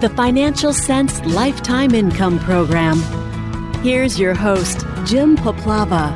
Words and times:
the 0.00 0.10
Financial 0.10 0.74
Sense 0.74 1.24
Lifetime 1.24 1.94
Income 1.94 2.38
Program. 2.40 3.00
Here's 3.82 4.20
your 4.20 4.34
host, 4.34 4.84
Jim 5.06 5.38
Puplava. 5.38 6.14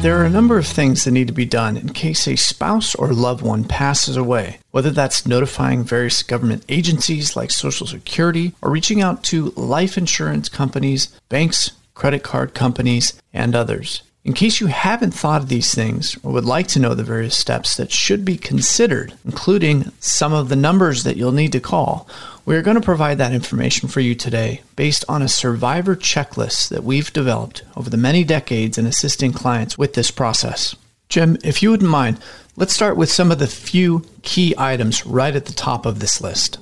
There 0.00 0.16
are 0.16 0.24
a 0.24 0.30
number 0.30 0.56
of 0.56 0.64
things 0.64 1.02
that 1.02 1.10
need 1.10 1.26
to 1.26 1.34
be 1.34 1.44
done 1.44 1.76
in 1.76 1.88
case 1.88 2.28
a 2.28 2.36
spouse 2.36 2.94
or 2.94 3.08
loved 3.08 3.42
one 3.42 3.64
passes 3.64 4.16
away, 4.16 4.60
whether 4.70 4.90
that's 4.90 5.26
notifying 5.26 5.82
various 5.82 6.22
government 6.22 6.64
agencies 6.68 7.34
like 7.34 7.50
Social 7.50 7.88
Security 7.88 8.54
or 8.62 8.70
reaching 8.70 9.02
out 9.02 9.24
to 9.24 9.46
life 9.56 9.98
insurance 9.98 10.48
companies, 10.48 11.08
banks, 11.28 11.72
credit 11.94 12.22
card 12.22 12.54
companies, 12.54 13.20
and 13.32 13.56
others. 13.56 14.04
In 14.24 14.32
case 14.34 14.60
you 14.60 14.66
haven't 14.66 15.12
thought 15.12 15.42
of 15.42 15.48
these 15.48 15.74
things 15.74 16.18
or 16.22 16.32
would 16.32 16.44
like 16.44 16.66
to 16.68 16.80
know 16.80 16.94
the 16.94 17.04
various 17.04 17.36
steps 17.36 17.76
that 17.76 17.92
should 17.92 18.24
be 18.24 18.36
considered, 18.36 19.14
including 19.24 19.92
some 20.00 20.32
of 20.32 20.48
the 20.48 20.56
numbers 20.56 21.04
that 21.04 21.16
you'll 21.16 21.32
need 21.32 21.52
to 21.52 21.60
call, 21.60 22.08
we 22.44 22.56
are 22.56 22.62
going 22.62 22.74
to 22.74 22.80
provide 22.80 23.18
that 23.18 23.32
information 23.32 23.88
for 23.88 24.00
you 24.00 24.14
today 24.14 24.62
based 24.74 25.04
on 25.08 25.22
a 25.22 25.28
survivor 25.28 25.94
checklist 25.94 26.68
that 26.68 26.84
we've 26.84 27.12
developed 27.12 27.62
over 27.76 27.88
the 27.88 27.96
many 27.96 28.24
decades 28.24 28.76
in 28.76 28.86
assisting 28.86 29.32
clients 29.32 29.78
with 29.78 29.94
this 29.94 30.10
process. 30.10 30.74
Jim, 31.08 31.38
if 31.42 31.62
you 31.62 31.70
wouldn't 31.70 31.88
mind, 31.88 32.18
let's 32.56 32.74
start 32.74 32.96
with 32.96 33.10
some 33.10 33.30
of 33.30 33.38
the 33.38 33.46
few 33.46 34.04
key 34.22 34.54
items 34.58 35.06
right 35.06 35.36
at 35.36 35.46
the 35.46 35.52
top 35.52 35.86
of 35.86 36.00
this 36.00 36.20
list. 36.20 36.58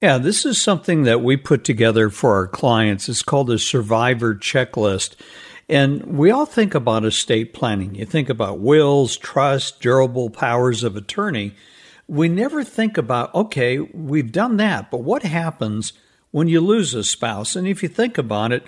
Yeah, 0.00 0.18
this 0.18 0.44
is 0.44 0.60
something 0.60 1.04
that 1.04 1.22
we 1.22 1.36
put 1.36 1.64
together 1.64 2.10
for 2.10 2.34
our 2.34 2.46
clients. 2.46 3.08
It's 3.08 3.22
called 3.22 3.50
a 3.50 3.58
survivor 3.58 4.34
checklist. 4.34 5.14
And 5.68 6.18
we 6.18 6.30
all 6.30 6.46
think 6.46 6.74
about 6.74 7.04
estate 7.04 7.54
planning. 7.54 7.94
You 7.94 8.04
think 8.04 8.28
about 8.28 8.60
wills, 8.60 9.16
trust, 9.16 9.80
durable 9.80 10.30
powers 10.30 10.84
of 10.84 10.96
attorney. 10.96 11.54
We 12.06 12.28
never 12.28 12.62
think 12.62 12.98
about, 12.98 13.34
okay, 13.34 13.78
we've 13.78 14.30
done 14.30 14.58
that, 14.58 14.90
but 14.90 15.02
what 15.02 15.22
happens 15.22 15.94
when 16.32 16.48
you 16.48 16.60
lose 16.60 16.92
a 16.92 17.02
spouse? 17.02 17.56
And 17.56 17.66
if 17.66 17.82
you 17.82 17.88
think 17.88 18.18
about 18.18 18.52
it, 18.52 18.64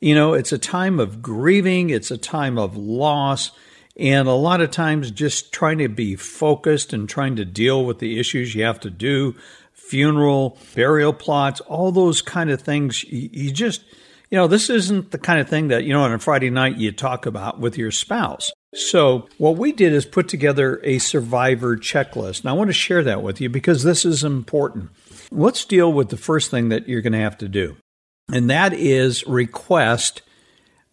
you 0.00 0.14
know, 0.14 0.34
it's 0.34 0.52
a 0.52 0.58
time 0.58 1.00
of 1.00 1.20
grieving, 1.20 1.90
it's 1.90 2.12
a 2.12 2.18
time 2.18 2.56
of 2.56 2.76
loss, 2.76 3.50
and 3.96 4.28
a 4.28 4.32
lot 4.32 4.60
of 4.60 4.70
times 4.70 5.10
just 5.10 5.52
trying 5.52 5.78
to 5.78 5.88
be 5.88 6.14
focused 6.14 6.92
and 6.92 7.08
trying 7.08 7.34
to 7.34 7.44
deal 7.44 7.84
with 7.84 7.98
the 7.98 8.20
issues 8.20 8.54
you 8.54 8.62
have 8.62 8.78
to 8.80 8.90
do 8.90 9.34
funeral, 9.72 10.56
burial 10.74 11.12
plots, 11.12 11.60
all 11.62 11.90
those 11.90 12.22
kind 12.22 12.50
of 12.50 12.60
things. 12.60 13.02
You 13.04 13.50
just, 13.50 13.82
you 14.30 14.36
know, 14.36 14.46
this 14.46 14.68
isn't 14.68 15.10
the 15.10 15.18
kind 15.18 15.40
of 15.40 15.48
thing 15.48 15.68
that, 15.68 15.84
you 15.84 15.92
know, 15.92 16.02
on 16.02 16.12
a 16.12 16.18
Friday 16.18 16.50
night 16.50 16.76
you 16.76 16.92
talk 16.92 17.26
about 17.26 17.58
with 17.58 17.78
your 17.78 17.90
spouse. 17.90 18.52
So, 18.74 19.28
what 19.38 19.56
we 19.56 19.72
did 19.72 19.94
is 19.94 20.04
put 20.04 20.28
together 20.28 20.80
a 20.84 20.98
survivor 20.98 21.76
checklist. 21.76 22.40
And 22.40 22.50
I 22.50 22.52
want 22.52 22.68
to 22.68 22.74
share 22.74 23.02
that 23.04 23.22
with 23.22 23.40
you 23.40 23.48
because 23.48 23.82
this 23.82 24.04
is 24.04 24.24
important. 24.24 24.90
Let's 25.30 25.64
deal 25.64 25.90
with 25.90 26.10
the 26.10 26.18
first 26.18 26.50
thing 26.50 26.68
that 26.68 26.86
you're 26.86 27.00
going 27.00 27.14
to 27.14 27.18
have 27.18 27.38
to 27.38 27.48
do, 27.48 27.76
and 28.30 28.50
that 28.50 28.74
is 28.74 29.26
request 29.26 30.20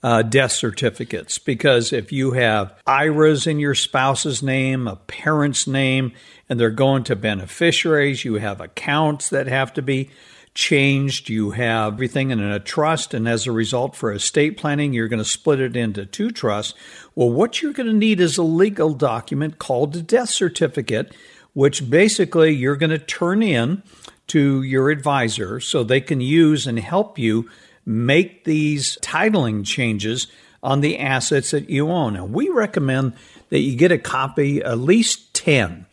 uh, 0.03 0.21
death 0.21 0.53
certificates. 0.53 1.37
Because 1.37 1.91
if 1.91 2.13
you 2.13 2.31
have 2.31 2.73
IRAs 2.87 3.45
in 3.45 3.59
your 3.59 3.75
spouse's 3.75 4.41
name, 4.41 4.87
a 4.87 4.95
parent's 4.95 5.67
name, 5.67 6.13
and 6.47 6.57
they're 6.57 6.69
going 6.69 7.03
to 7.05 7.15
beneficiaries, 7.17 8.23
you 8.23 8.35
have 8.35 8.61
accounts 8.61 9.29
that 9.29 9.47
have 9.47 9.73
to 9.73 9.81
be 9.81 10.11
changed. 10.55 11.29
You 11.29 11.51
have 11.51 11.93
everything 11.93 12.31
in 12.31 12.39
a 12.39 12.59
trust, 12.59 13.13
and 13.13 13.27
as 13.27 13.45
a 13.45 13.51
result, 13.51 13.95
for 13.95 14.11
estate 14.11 14.57
planning, 14.57 14.93
you're 14.93 15.09
going 15.09 15.21
to 15.21 15.25
split 15.25 15.59
it 15.59 15.75
into 15.75 16.05
two 16.05 16.31
trusts. 16.31 16.73
Well, 17.13 17.29
what 17.29 17.61
you're 17.61 17.73
going 17.73 17.87
to 17.87 17.93
need 17.93 18.19
is 18.19 18.37
a 18.37 18.43
legal 18.43 18.93
document 18.93 19.59
called 19.59 19.95
a 19.95 20.01
death 20.01 20.29
certificate, 20.29 21.13
which 21.53 21.89
basically 21.89 22.51
you're 22.51 22.77
going 22.77 22.89
to 22.89 22.97
turn 22.97 23.43
in 23.43 23.83
to 24.27 24.63
your 24.63 24.89
advisor 24.89 25.59
so 25.59 25.83
they 25.83 26.01
can 26.01 26.21
use 26.21 26.65
and 26.65 26.79
help 26.79 27.19
you 27.19 27.49
make 27.85 28.45
these 28.45 28.97
titling 29.01 29.65
changes 29.65 30.27
on 30.63 30.81
the 30.81 30.97
assets 30.97 31.51
that 31.51 31.69
you 31.69 31.91
own. 31.91 32.15
And 32.15 32.33
we 32.33 32.49
recommend 32.49 33.13
that 33.49 33.59
you 33.59 33.75
get 33.75 33.91
a 33.91 33.99
copy, 33.99 34.63
at 34.63 34.79
least 34.79 35.33
10. 35.35 35.85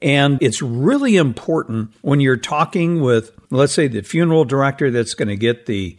And 0.00 0.38
it's 0.40 0.62
really 0.62 1.16
important 1.16 1.92
when 2.02 2.20
you're 2.20 2.36
talking 2.36 3.00
with, 3.00 3.32
let's 3.50 3.72
say, 3.72 3.88
the 3.88 4.02
funeral 4.02 4.44
director 4.44 4.90
that's 4.90 5.14
going 5.14 5.28
to 5.28 5.36
get 5.36 5.66
the 5.66 5.96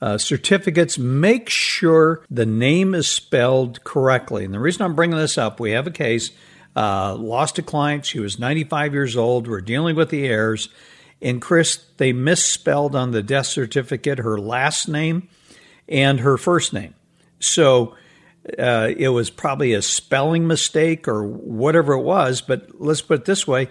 uh, 0.00 0.18
certificates, 0.18 0.98
make 0.98 1.48
sure 1.48 2.24
the 2.30 2.46
name 2.46 2.94
is 2.94 3.08
spelled 3.08 3.82
correctly. 3.84 4.44
And 4.44 4.54
the 4.54 4.60
reason 4.60 4.82
I'm 4.82 4.94
bringing 4.94 5.16
this 5.16 5.38
up, 5.38 5.58
we 5.58 5.72
have 5.72 5.86
a 5.86 5.90
case, 5.90 6.30
uh, 6.76 7.14
lost 7.16 7.58
a 7.58 7.62
client. 7.62 8.06
She 8.06 8.20
was 8.20 8.38
95 8.38 8.92
years 8.92 9.16
old. 9.16 9.48
We're 9.48 9.60
dealing 9.60 9.96
with 9.96 10.10
the 10.10 10.26
heirs. 10.26 10.68
And 11.20 11.42
Chris, 11.42 11.84
they 11.96 12.12
misspelled 12.12 12.94
on 12.94 13.10
the 13.10 13.22
death 13.22 13.46
certificate 13.46 14.18
her 14.18 14.38
last 14.38 14.88
name 14.88 15.28
and 15.88 16.20
her 16.20 16.36
first 16.36 16.72
name. 16.72 16.94
So 17.40 17.96
uh, 18.58 18.92
it 18.96 19.08
was 19.08 19.30
probably 19.30 19.74
a 19.74 19.82
spelling 19.82 20.46
mistake 20.46 21.08
or 21.08 21.24
whatever 21.24 21.94
it 21.94 22.02
was. 22.02 22.40
But 22.40 22.80
let's 22.80 23.02
put 23.02 23.20
it 23.20 23.24
this 23.24 23.46
way 23.46 23.68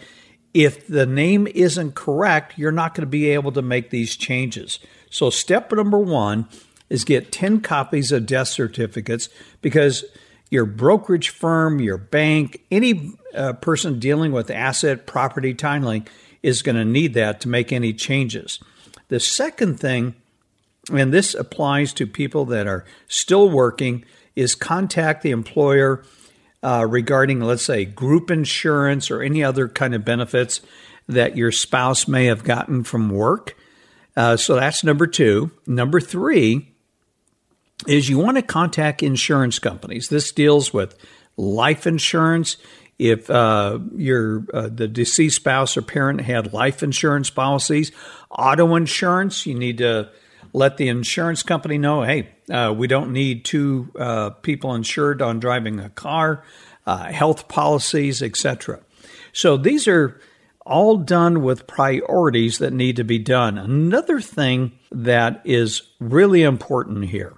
if 0.54 0.88
the 0.88 1.06
name 1.06 1.48
isn't 1.48 1.94
correct, 1.94 2.58
you're 2.58 2.72
not 2.72 2.96
going 2.96 3.06
to 3.06 3.08
be 3.08 3.30
able 3.30 3.52
to 3.52 3.62
make 3.62 3.90
these 3.90 4.16
changes. 4.16 4.80
So, 5.10 5.30
step 5.30 5.72
number 5.72 6.00
one 6.00 6.48
is 6.90 7.04
get 7.04 7.32
10 7.32 7.62
copies 7.62 8.12
of 8.12 8.26
death 8.26 8.48
certificates 8.48 9.30
because 9.62 10.06
your 10.50 10.66
brokerage 10.66 11.30
firm, 11.30 11.80
your 11.80 11.98
bank, 11.98 12.64
any 12.72 13.14
uh, 13.36 13.54
person 13.54 14.00
dealing 14.00 14.32
with 14.32 14.50
asset 14.50 15.06
property 15.06 15.54
titling 15.54 16.08
is 16.42 16.62
going 16.62 16.76
to 16.76 16.86
need 16.86 17.14
that 17.14 17.42
to 17.42 17.50
make 17.50 17.72
any 17.72 17.94
changes. 17.94 18.60
The 19.10 19.20
second 19.20 19.80
thing, 19.80 20.16
and 20.92 21.14
this 21.14 21.34
applies 21.34 21.94
to 21.94 22.08
people 22.08 22.46
that 22.46 22.68
are 22.68 22.86
still 23.08 23.50
working, 23.50 24.06
is 24.38 24.54
contact 24.54 25.24
the 25.24 25.32
employer 25.32 26.04
uh, 26.62 26.86
regarding, 26.88 27.42
let's 27.42 27.66
say, 27.66 27.86
group 27.86 28.30
insurance 28.30 29.10
or 29.10 29.22
any 29.22 29.44
other 29.44 29.68
kind 29.68 29.96
of 29.96 30.06
benefits 30.06 30.62
that 31.08 31.36
your 31.36 31.52
spouse 31.52 32.08
may 32.08 32.26
have 32.26 32.44
gotten 32.44 32.84
from 32.84 33.10
work. 33.10 33.58
Uh, 34.16 34.38
so 34.38 34.56
that's 34.56 34.84
number 34.84 35.08
two. 35.08 35.50
Number 35.66 36.00
three 36.00 36.72
is 37.88 38.10
you 38.10 38.20
want 38.20 38.38
to 38.38 38.44
contact 38.44 39.02
insurance 39.02 39.58
companies. 39.58 40.10
This 40.10 40.32
deals 40.32 40.72
with 40.72 40.96
life 41.36 41.88
insurance. 41.88 42.58
If 43.00 43.30
uh, 43.30 43.80
your 43.96 44.46
uh, 44.54 44.70
the 44.72 44.88
deceased 44.88 45.38
spouse 45.38 45.78
or 45.78 45.82
parent 45.82 46.22
had 46.22 46.54
life 46.54 46.84
insurance 46.84 47.30
policies, 47.30 47.92
auto 48.30 48.76
insurance, 48.76 49.46
you 49.46 49.56
need 49.56 49.80
to 49.80 50.10
let 50.54 50.78
the 50.78 50.88
insurance 50.88 51.44
company 51.44 51.78
know, 51.78 52.04
hey, 52.04 52.30
uh, 52.50 52.74
we 52.76 52.88
don't 52.88 53.12
need 53.12 53.46
two 53.46 53.92
uh, 53.98 54.30
people 54.30 54.74
insured 54.74 55.22
on 55.22 55.40
driving 55.40 55.80
a 55.80 55.90
car, 55.90 56.44
uh, 56.86 57.12
health 57.12 57.48
policies, 57.48 58.22
etc. 58.22 58.80
So 59.34 59.58
these 59.58 59.88
are 59.88 60.20
all 60.66 60.98
done 60.98 61.44
with 61.44 61.68
priorities 61.68 62.58
that 62.58 62.74
need 62.74 62.98
to 62.98 63.04
be 63.04 63.20
done. 63.20 63.58
Another 63.58 64.20
thing 64.20 64.74
that 64.92 65.42
is 65.46 65.84
really 66.00 66.44
important 66.44 67.06
here, 67.06 67.34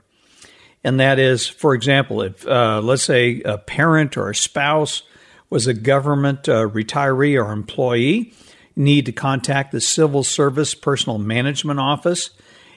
and 0.84 1.00
that 1.00 1.19
is, 1.19 1.48
for 1.48 1.74
example, 1.74 2.22
if 2.22 2.48
uh, 2.48 2.81
let's 2.81 3.03
say 3.03 3.42
a 3.42 3.58
parent 3.58 4.18
or 4.18 4.30
a 4.30 4.36
spouse 4.36 5.03
was 5.50 5.68
a 5.68 5.74
government 5.74 6.48
uh, 6.48 6.68
retiree 6.68 7.44
or 7.44 7.52
employee, 7.52 8.34
need 8.75 9.06
to 9.06 9.12
contact 9.12 9.72
the 9.72 9.81
Civil 9.81 10.24
Service 10.24 10.74
Personnel 10.74 11.18
Management 11.18 11.80
Office 11.80 12.31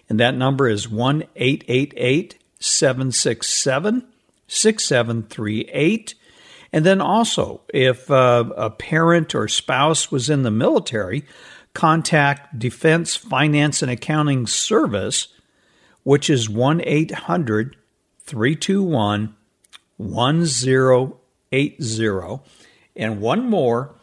and 0.08 0.20
that 0.20 0.34
number 0.34 0.68
is 0.68 0.88
1 0.88 1.24
888 1.36 2.38
767 2.60 4.06
6738. 4.46 6.14
And 6.72 6.86
then 6.86 7.00
also, 7.00 7.62
if 7.72 8.10
uh, 8.10 8.44
a 8.56 8.70
parent 8.70 9.34
or 9.34 9.48
spouse 9.48 10.10
was 10.10 10.30
in 10.30 10.42
the 10.42 10.50
military, 10.50 11.24
contact 11.74 12.58
Defense 12.58 13.14
Finance 13.16 13.82
and 13.82 13.90
Accounting 13.90 14.46
Service, 14.46 15.28
which 16.02 16.30
is 16.30 16.48
1 16.48 16.80
800 16.84 17.76
321 18.20 19.36
1080. 19.96 22.40
And 22.94 23.20
one 23.20 23.48
more, 23.48 23.94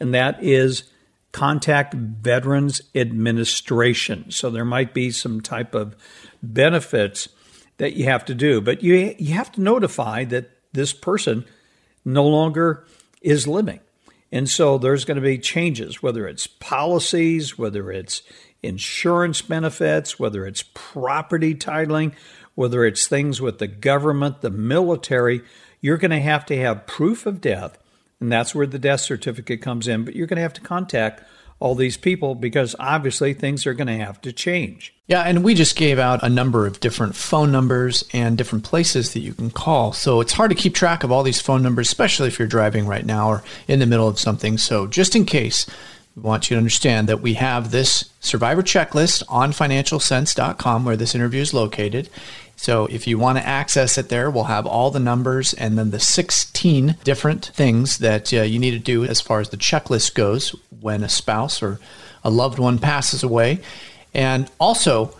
and 0.00 0.14
that 0.14 0.42
is 0.42 0.84
contact 1.32 1.94
Veterans 1.94 2.80
Administration. 2.94 4.30
So 4.30 4.50
there 4.50 4.64
might 4.64 4.94
be 4.94 5.10
some 5.10 5.40
type 5.40 5.74
of 5.74 5.94
benefits 6.42 7.28
that 7.78 7.94
you 7.94 8.04
have 8.04 8.24
to 8.26 8.34
do, 8.34 8.60
but 8.60 8.82
you 8.82 9.14
you 9.18 9.34
have 9.34 9.52
to 9.52 9.60
notify 9.60 10.24
that 10.24 10.50
this 10.72 10.92
person 10.92 11.44
no 12.04 12.26
longer 12.26 12.84
is 13.22 13.46
living. 13.46 13.80
And 14.30 14.48
so 14.48 14.78
there's 14.78 15.04
going 15.04 15.16
to 15.16 15.22
be 15.22 15.38
changes, 15.38 16.02
whether 16.02 16.26
it's 16.26 16.46
policies, 16.46 17.56
whether 17.56 17.90
it's 17.90 18.22
insurance 18.62 19.40
benefits, 19.40 20.18
whether 20.18 20.46
it's 20.46 20.64
property 20.74 21.54
titling, 21.54 22.14
whether 22.54 22.84
it's 22.84 23.06
things 23.06 23.40
with 23.40 23.58
the 23.58 23.68
government, 23.68 24.40
the 24.40 24.50
military. 24.50 25.42
You're 25.80 25.96
going 25.96 26.10
to 26.10 26.20
have 26.20 26.44
to 26.46 26.56
have 26.58 26.86
proof 26.86 27.24
of 27.24 27.40
death 27.40 27.78
and 28.20 28.30
that's 28.32 28.54
where 28.54 28.66
the 28.66 28.78
death 28.78 29.00
certificate 29.00 29.62
comes 29.62 29.88
in. 29.88 30.04
But 30.04 30.16
you're 30.16 30.26
going 30.26 30.36
to 30.36 30.42
have 30.42 30.54
to 30.54 30.60
contact 30.60 31.22
all 31.60 31.74
these 31.74 31.96
people 31.96 32.34
because 32.34 32.76
obviously 32.78 33.34
things 33.34 33.66
are 33.66 33.74
going 33.74 33.88
to 33.88 34.04
have 34.04 34.20
to 34.20 34.32
change. 34.32 34.94
Yeah, 35.08 35.22
and 35.22 35.42
we 35.42 35.54
just 35.54 35.74
gave 35.74 35.98
out 35.98 36.22
a 36.22 36.28
number 36.28 36.66
of 36.66 36.80
different 36.80 37.16
phone 37.16 37.50
numbers 37.50 38.04
and 38.12 38.38
different 38.38 38.64
places 38.64 39.12
that 39.14 39.20
you 39.20 39.32
can 39.32 39.50
call. 39.50 39.92
So 39.92 40.20
it's 40.20 40.34
hard 40.34 40.50
to 40.50 40.56
keep 40.56 40.74
track 40.74 41.02
of 41.02 41.10
all 41.10 41.22
these 41.22 41.40
phone 41.40 41.62
numbers, 41.62 41.88
especially 41.88 42.28
if 42.28 42.38
you're 42.38 42.46
driving 42.46 42.86
right 42.86 43.04
now 43.06 43.28
or 43.28 43.42
in 43.66 43.80
the 43.80 43.86
middle 43.86 44.06
of 44.06 44.20
something. 44.20 44.58
So 44.58 44.86
just 44.86 45.16
in 45.16 45.24
case, 45.24 45.66
we 46.14 46.22
want 46.22 46.50
you 46.50 46.54
to 46.54 46.58
understand 46.58 47.08
that 47.08 47.22
we 47.22 47.34
have 47.34 47.70
this 47.70 48.10
survivor 48.20 48.62
checklist 48.62 49.22
on 49.28 49.52
financialsense.com 49.52 50.84
where 50.84 50.96
this 50.96 51.14
interview 51.14 51.40
is 51.40 51.54
located. 51.54 52.08
So 52.58 52.86
if 52.86 53.06
you 53.06 53.18
want 53.18 53.38
to 53.38 53.46
access 53.46 53.96
it 53.98 54.08
there, 54.08 54.32
we'll 54.32 54.44
have 54.44 54.66
all 54.66 54.90
the 54.90 54.98
numbers 54.98 55.54
and 55.54 55.78
then 55.78 55.90
the 55.90 56.00
16 56.00 56.96
different 57.04 57.46
things 57.46 57.98
that 57.98 58.34
uh, 58.34 58.42
you 58.42 58.58
need 58.58 58.72
to 58.72 58.80
do 58.80 59.04
as 59.04 59.20
far 59.20 59.38
as 59.38 59.50
the 59.50 59.56
checklist 59.56 60.14
goes 60.14 60.56
when 60.80 61.04
a 61.04 61.08
spouse 61.08 61.62
or 61.62 61.78
a 62.24 62.30
loved 62.30 62.58
one 62.58 62.80
passes 62.80 63.22
away. 63.22 63.60
And 64.12 64.50
also, 64.58 65.16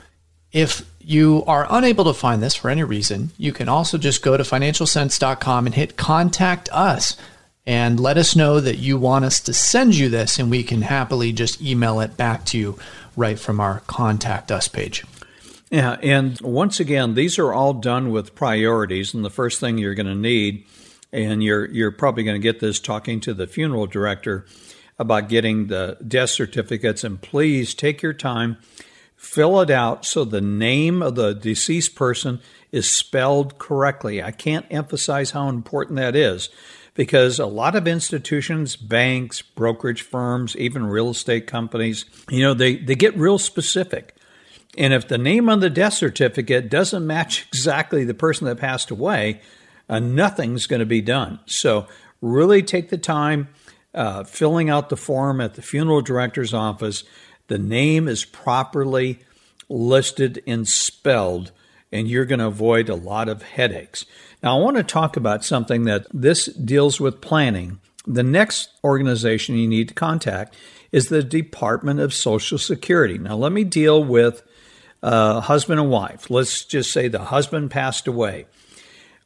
if 0.50 0.84
you 1.00 1.44
are 1.46 1.64
unable 1.70 2.04
to 2.06 2.12
find 2.12 2.42
this 2.42 2.56
for 2.56 2.70
any 2.70 2.82
reason, 2.82 3.30
you 3.38 3.52
can 3.52 3.68
also 3.68 3.98
just 3.98 4.20
go 4.20 4.36
to 4.36 4.42
financialsense.com 4.42 5.66
and 5.66 5.74
hit 5.76 5.96
contact 5.96 6.68
us 6.72 7.16
and 7.64 8.00
let 8.00 8.18
us 8.18 8.34
know 8.34 8.58
that 8.58 8.78
you 8.78 8.98
want 8.98 9.24
us 9.24 9.38
to 9.40 9.52
send 9.52 9.94
you 9.94 10.08
this, 10.08 10.40
and 10.40 10.50
we 10.50 10.64
can 10.64 10.82
happily 10.82 11.32
just 11.32 11.62
email 11.62 12.00
it 12.00 12.16
back 12.16 12.44
to 12.46 12.58
you 12.58 12.78
right 13.14 13.38
from 13.38 13.60
our 13.60 13.80
contact 13.86 14.50
us 14.50 14.66
page. 14.66 15.04
Yeah, 15.70 15.98
and 16.02 16.40
once 16.40 16.80
again, 16.80 17.14
these 17.14 17.38
are 17.38 17.52
all 17.52 17.74
done 17.74 18.10
with 18.10 18.34
priorities, 18.34 19.12
and 19.12 19.24
the 19.24 19.30
first 19.30 19.60
thing 19.60 19.76
you're 19.76 19.94
going 19.94 20.06
to 20.06 20.14
need, 20.14 20.64
and 21.12 21.42
you're 21.42 21.66
you're 21.66 21.92
probably 21.92 22.22
going 22.22 22.40
to 22.40 22.42
get 22.42 22.60
this 22.60 22.80
talking 22.80 23.20
to 23.20 23.34
the 23.34 23.46
funeral 23.46 23.86
director 23.86 24.46
about 24.98 25.28
getting 25.28 25.66
the 25.66 25.98
death 26.06 26.30
certificates, 26.30 27.04
and 27.04 27.20
please 27.20 27.74
take 27.74 28.00
your 28.00 28.14
time, 28.14 28.56
fill 29.14 29.60
it 29.60 29.70
out 29.70 30.06
so 30.06 30.24
the 30.24 30.40
name 30.40 31.02
of 31.02 31.16
the 31.16 31.34
deceased 31.34 31.94
person 31.94 32.40
is 32.72 32.90
spelled 32.90 33.58
correctly. 33.58 34.22
I 34.22 34.30
can't 34.30 34.66
emphasize 34.70 35.32
how 35.32 35.48
important 35.48 35.96
that 35.96 36.16
is 36.16 36.48
because 36.94 37.38
a 37.38 37.46
lot 37.46 37.76
of 37.76 37.86
institutions, 37.86 38.74
banks, 38.74 39.40
brokerage 39.40 40.02
firms, 40.02 40.56
even 40.56 40.86
real 40.86 41.10
estate 41.10 41.46
companies, 41.46 42.04
you 42.28 42.42
know, 42.42 42.54
they, 42.54 42.74
they 42.76 42.96
get 42.96 43.16
real 43.16 43.38
specific. 43.38 44.17
And 44.78 44.94
if 44.94 45.08
the 45.08 45.18
name 45.18 45.48
on 45.48 45.58
the 45.58 45.68
death 45.68 45.94
certificate 45.94 46.70
doesn't 46.70 47.06
match 47.06 47.46
exactly 47.52 48.04
the 48.04 48.14
person 48.14 48.46
that 48.46 48.56
passed 48.56 48.90
away, 48.90 49.42
uh, 49.88 49.98
nothing's 49.98 50.66
going 50.66 50.80
to 50.80 50.86
be 50.86 51.02
done. 51.02 51.40
So, 51.44 51.86
really 52.20 52.62
take 52.62 52.88
the 52.88 52.98
time 52.98 53.48
uh, 53.94 54.24
filling 54.24 54.70
out 54.70 54.88
the 54.88 54.96
form 54.96 55.40
at 55.40 55.54
the 55.54 55.62
funeral 55.62 56.00
director's 56.00 56.54
office, 56.54 57.04
the 57.48 57.58
name 57.58 58.06
is 58.06 58.24
properly 58.24 59.20
listed 59.68 60.42
and 60.46 60.68
spelled, 60.68 61.52
and 61.90 62.06
you're 62.08 62.24
going 62.24 62.38
to 62.38 62.46
avoid 62.46 62.88
a 62.88 62.94
lot 62.94 63.28
of 63.28 63.42
headaches. 63.42 64.04
Now, 64.42 64.58
I 64.58 64.62
want 64.62 64.76
to 64.76 64.82
talk 64.82 65.16
about 65.16 65.44
something 65.44 65.84
that 65.84 66.06
this 66.12 66.46
deals 66.46 67.00
with 67.00 67.20
planning. 67.20 67.80
The 68.06 68.22
next 68.22 68.70
organization 68.84 69.56
you 69.56 69.66
need 69.66 69.88
to 69.88 69.94
contact 69.94 70.54
is 70.92 71.08
the 71.08 71.22
Department 71.22 72.00
of 72.00 72.14
Social 72.14 72.58
Security. 72.58 73.18
Now, 73.18 73.36
let 73.36 73.52
me 73.52 73.64
deal 73.64 74.02
with 74.02 74.42
uh, 75.02 75.40
husband 75.40 75.80
and 75.80 75.90
wife. 75.90 76.30
Let's 76.30 76.64
just 76.64 76.92
say 76.92 77.08
the 77.08 77.24
husband 77.24 77.70
passed 77.70 78.06
away. 78.06 78.46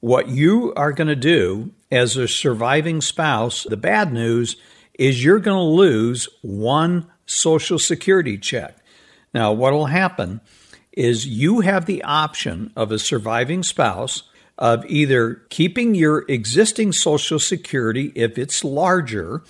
What 0.01 0.29
you 0.29 0.73
are 0.75 0.93
going 0.93 1.09
to 1.09 1.17
do 1.17 1.73
as 1.91 2.17
a 2.17 2.27
surviving 2.27 3.01
spouse, 3.01 3.65
the 3.65 3.77
bad 3.77 4.13
news 4.13 4.57
is 4.95 5.25
you're 5.25 5.39
going 5.39 5.57
to 5.57 5.63
lose 5.63 6.29
one 6.43 7.07
Social 7.25 7.79
Security 7.79 8.37
check. 8.37 8.77
Now, 9.33 9.53
what 9.53 9.73
will 9.73 9.87
happen 9.87 10.41
is 10.93 11.27
you 11.27 11.61
have 11.61 11.87
the 11.87 12.03
option 12.03 12.73
of 12.77 12.93
a 12.93 12.99
surviving 12.99 13.63
spouse 13.63 14.25
of 14.59 14.85
either 14.87 15.43
keeping 15.49 15.95
your 15.95 16.25
existing 16.29 16.93
Social 16.93 17.39
Security 17.39 18.13
if 18.15 18.37
it's 18.37 18.63
larger, 18.63 19.43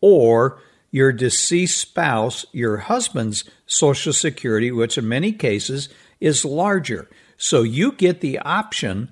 or 0.00 0.60
your 0.90 1.12
deceased 1.12 1.78
spouse, 1.78 2.44
your 2.52 2.78
husband's 2.78 3.44
Social 3.72 4.12
Security, 4.12 4.70
which 4.70 4.98
in 4.98 5.08
many 5.08 5.32
cases 5.32 5.88
is 6.20 6.44
larger. 6.44 7.08
So 7.36 7.62
you 7.62 7.92
get 7.92 8.20
the 8.20 8.38
option 8.38 9.10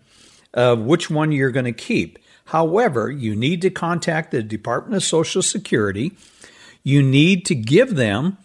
of 0.53 0.81
which 0.81 1.11
one 1.11 1.33
you're 1.33 1.51
going 1.51 1.65
to 1.65 1.73
keep. 1.73 2.19
However, 2.47 3.11
you 3.11 3.35
need 3.35 3.63
to 3.63 3.71
contact 3.71 4.31
the 4.31 4.43
Department 4.43 4.97
of 4.97 5.03
Social 5.03 5.43
Security. 5.43 6.13
You 6.83 7.03
need 7.03 7.47
to 7.47 7.55
give 7.55 7.95
them 7.95 8.37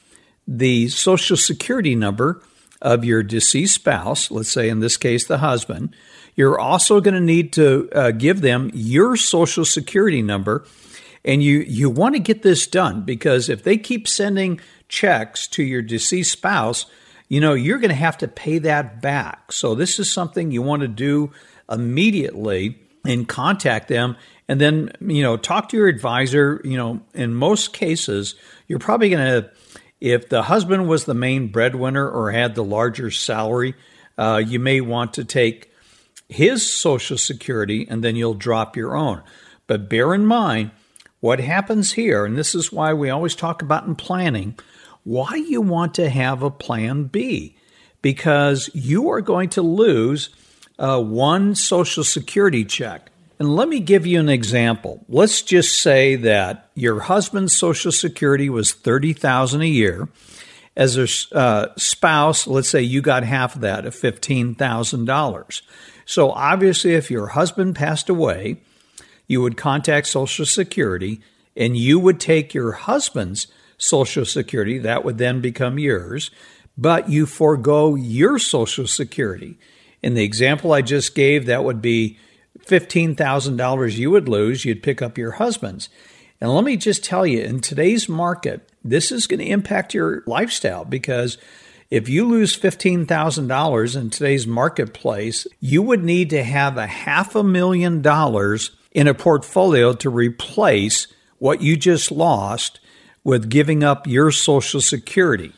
the 0.48 0.88
Social 0.90 1.36
Security 1.36 1.96
number 1.96 2.42
of 2.82 3.04
your 3.04 3.24
deceased 3.24 3.76
spouse, 3.76 4.30
let's 4.30 4.52
say 4.52 4.70
in 4.70 4.80
this 4.80 4.96
case 4.96 5.26
the 5.26 5.40
husband. 5.40 5.96
You're 6.36 6.60
also 6.60 7.02
going 7.02 7.16
to 7.16 7.20
need 7.20 7.52
to 7.54 7.90
uh, 7.92 8.12
give 8.12 8.42
them 8.42 8.70
your 8.74 9.16
Social 9.16 9.66
Security 9.66 10.22
number. 10.22 10.66
And 11.24 11.42
you, 11.42 11.60
you 11.60 11.90
want 11.90 12.14
to 12.14 12.20
get 12.20 12.44
this 12.44 12.68
done 12.68 13.02
because 13.02 13.50
if 13.50 13.64
they 13.64 13.78
keep 13.78 14.08
sending 14.08 14.62
checks 14.88 15.48
to 15.48 15.64
your 15.64 15.82
deceased 15.82 16.32
spouse, 16.32 16.86
you 17.28 17.40
know, 17.40 17.54
you're 17.54 17.80
going 17.80 17.90
to 17.90 17.96
have 17.96 18.18
to 18.20 18.28
pay 18.28 18.60
that 18.60 19.02
back. 19.02 19.52
So 19.52 19.76
this 19.76 20.00
is 20.00 20.12
something 20.12 20.52
you 20.52 20.62
want 20.62 20.82
to 20.82 20.88
do 20.88 21.32
immediately 21.70 22.80
and 23.06 23.28
contact 23.28 23.88
them 23.88 24.16
and 24.48 24.60
then 24.60 24.92
you 25.02 25.22
know 25.22 25.38
talk 25.38 25.70
to 25.70 25.78
your 25.78 25.88
advisor 25.88 26.62
you 26.64 26.78
know 26.78 27.02
in 27.14 27.34
most 27.34 27.74
cases 27.74 28.36
you're 28.68 28.80
probably 28.80 29.10
going 29.10 29.42
to 29.42 29.50
if 30.02 30.30
the 30.30 30.44
husband 30.44 30.88
was 30.88 31.06
the 31.06 31.14
main 31.14 31.48
breadwinner 31.48 32.08
or 32.08 32.32
had 32.32 32.56
the 32.56 32.64
larger 32.64 33.10
salary 33.12 33.74
uh, 34.18 34.42
you 34.46 34.60
may 34.60 34.82
want 34.82 35.14
to 35.14 35.24
take 35.24 35.72
his 36.30 36.68
social 36.68 37.18
security 37.18 37.88
and 37.90 38.04
then 38.04 38.16
you'll 38.16 38.34
drop 38.34 38.76
your 38.76 38.96
own 38.96 39.22
but 39.68 39.90
bear 39.90 40.14
in 40.14 40.26
mind 40.26 40.72
what 41.20 41.40
happens 41.40 41.94
here 41.94 42.26
and 42.26 42.38
this 42.38 42.54
is 42.56 42.72
why 42.72 42.94
we 42.94 43.10
always 43.10 43.36
talk 43.36 43.62
about 43.62 43.86
in 43.86 43.96
planning 43.96 44.58
why 45.06 45.36
you 45.36 45.62
want 45.62 45.94
to 45.94 46.10
have 46.10 46.44
a 46.44 46.52
plan 46.52 47.06
b 47.06 47.56
because 48.02 48.70
you 48.74 49.10
are 49.10 49.22
going 49.22 49.50
to 49.50 49.62
lose 49.62 50.30
uh, 50.78 51.02
one 51.02 51.56
Social 51.56 52.04
Security 52.04 52.66
check. 52.66 53.10
And 53.40 53.56
let 53.56 53.68
me 53.68 53.80
give 53.80 54.06
you 54.06 54.20
an 54.20 54.30
example. 54.30 55.04
Let's 55.10 55.42
just 55.42 55.82
say 55.82 56.16
that 56.18 56.70
your 56.76 57.00
husband's 57.00 57.58
Social 57.58 57.92
Security 57.92 58.50
was 58.50 58.74
thirty 58.74 59.14
thousand 59.14 59.62
a 59.62 59.68
year. 59.68 60.10
As 60.76 60.98
a 60.98 61.08
uh, 61.36 61.68
spouse, 61.78 62.48
let's 62.48 62.70
say 62.70 62.82
you 62.82 63.02
got 63.02 63.24
half 63.24 63.56
of 63.56 63.62
that, 63.62 63.86
of 63.86 63.96
fifteen 63.96 64.56
thousand 64.56 65.06
dollars. 65.06 65.62
So 66.06 66.32
obviously, 66.32 66.94
if 66.94 67.10
your 67.10 67.28
husband 67.28 67.76
passed 67.76 68.10
away, 68.10 68.62
you 69.28 69.42
would 69.42 69.58
contact 69.58 70.08
Social 70.08 70.46
Security, 70.46 71.22
and 71.58 71.76
you 71.76 72.00
would 72.00 72.20
take 72.20 72.54
your 72.54 72.74
husband's 72.74 73.48
Social 73.78 74.26
Security. 74.26 74.78
That 74.78 75.04
would 75.04 75.18
then 75.18 75.42
become 75.42 75.80
yours, 75.80 76.32
but 76.78 77.10
you 77.10 77.26
forego 77.26 77.96
your 77.96 78.40
Social 78.40 78.88
Security. 78.88 79.58
In 80.02 80.14
the 80.14 80.24
example 80.24 80.74
I 80.74 80.82
just 80.82 81.16
gave, 81.16 81.46
that 81.46 81.64
would 81.64 81.82
be 81.82 82.18
$15,000 82.60 83.98
you 83.98 84.12
would 84.12 84.30
lose. 84.30 84.66
You'd 84.66 84.84
pick 84.84 85.02
up 85.02 85.18
your 85.18 85.32
husband's. 85.32 85.90
And 86.42 86.54
let 86.54 86.64
me 86.64 86.78
just 86.78 87.04
tell 87.04 87.26
you, 87.26 87.42
in 87.42 87.62
today's 87.62 88.10
market, 88.10 88.70
this 88.84 89.12
is 89.12 89.28
going 89.28 89.40
to 89.40 89.46
impact 89.46 89.94
your 89.94 90.24
lifestyle 90.28 90.86
because 90.86 91.38
if 91.90 92.10
you 92.10 92.28
lose 92.28 92.58
$15,000 92.58 93.96
in 93.96 94.10
today's 94.10 94.48
marketplace, 94.48 95.48
you 95.60 95.82
would 95.82 96.04
need 96.04 96.30
to 96.32 96.44
have 96.44 96.78
a 96.78 96.88
half 96.88 97.36
a 97.36 97.44
million 97.44 98.02
dollars 98.02 98.72
in 98.92 99.08
a 99.08 99.14
portfolio 99.14 99.94
to 99.94 100.10
replace 100.10 101.08
what 101.38 101.62
you 101.62 101.78
just 101.78 102.12
lost 102.12 102.80
with 103.26 103.50
giving 103.50 103.84
up 103.84 104.08
your 104.08 104.32
Social 104.32 104.80
Security. 104.80 105.52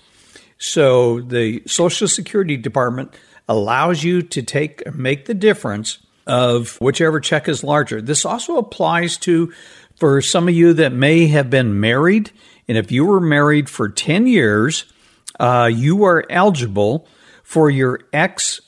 So 0.57 1.21
the 1.21 1.61
Social 1.67 2.07
Security 2.07 2.57
Department 2.57 3.13
allows 3.47 4.03
you 4.03 4.23
to 4.23 4.41
take 4.41 4.91
make 4.95 5.25
the 5.25 5.35
difference 5.35 5.99
of 6.25 6.77
whichever 6.81 7.19
check 7.19 7.47
is 7.47 7.63
larger. 7.63 8.01
This 8.01 8.25
also 8.25 8.57
applies 8.57 9.17
to 9.17 9.53
for 9.97 10.21
some 10.21 10.47
of 10.47 10.55
you 10.55 10.73
that 10.73 10.93
may 10.93 11.27
have 11.27 11.49
been 11.49 11.79
married, 11.79 12.31
and 12.67 12.77
if 12.77 12.91
you 12.91 13.05
were 13.05 13.19
married 13.19 13.69
for 13.69 13.89
10 13.89 14.27
years, 14.27 14.85
uh, 15.39 15.69
you 15.71 16.03
are 16.03 16.25
eligible 16.29 17.07
for 17.43 17.69
your 17.69 18.01
ex 18.13 18.61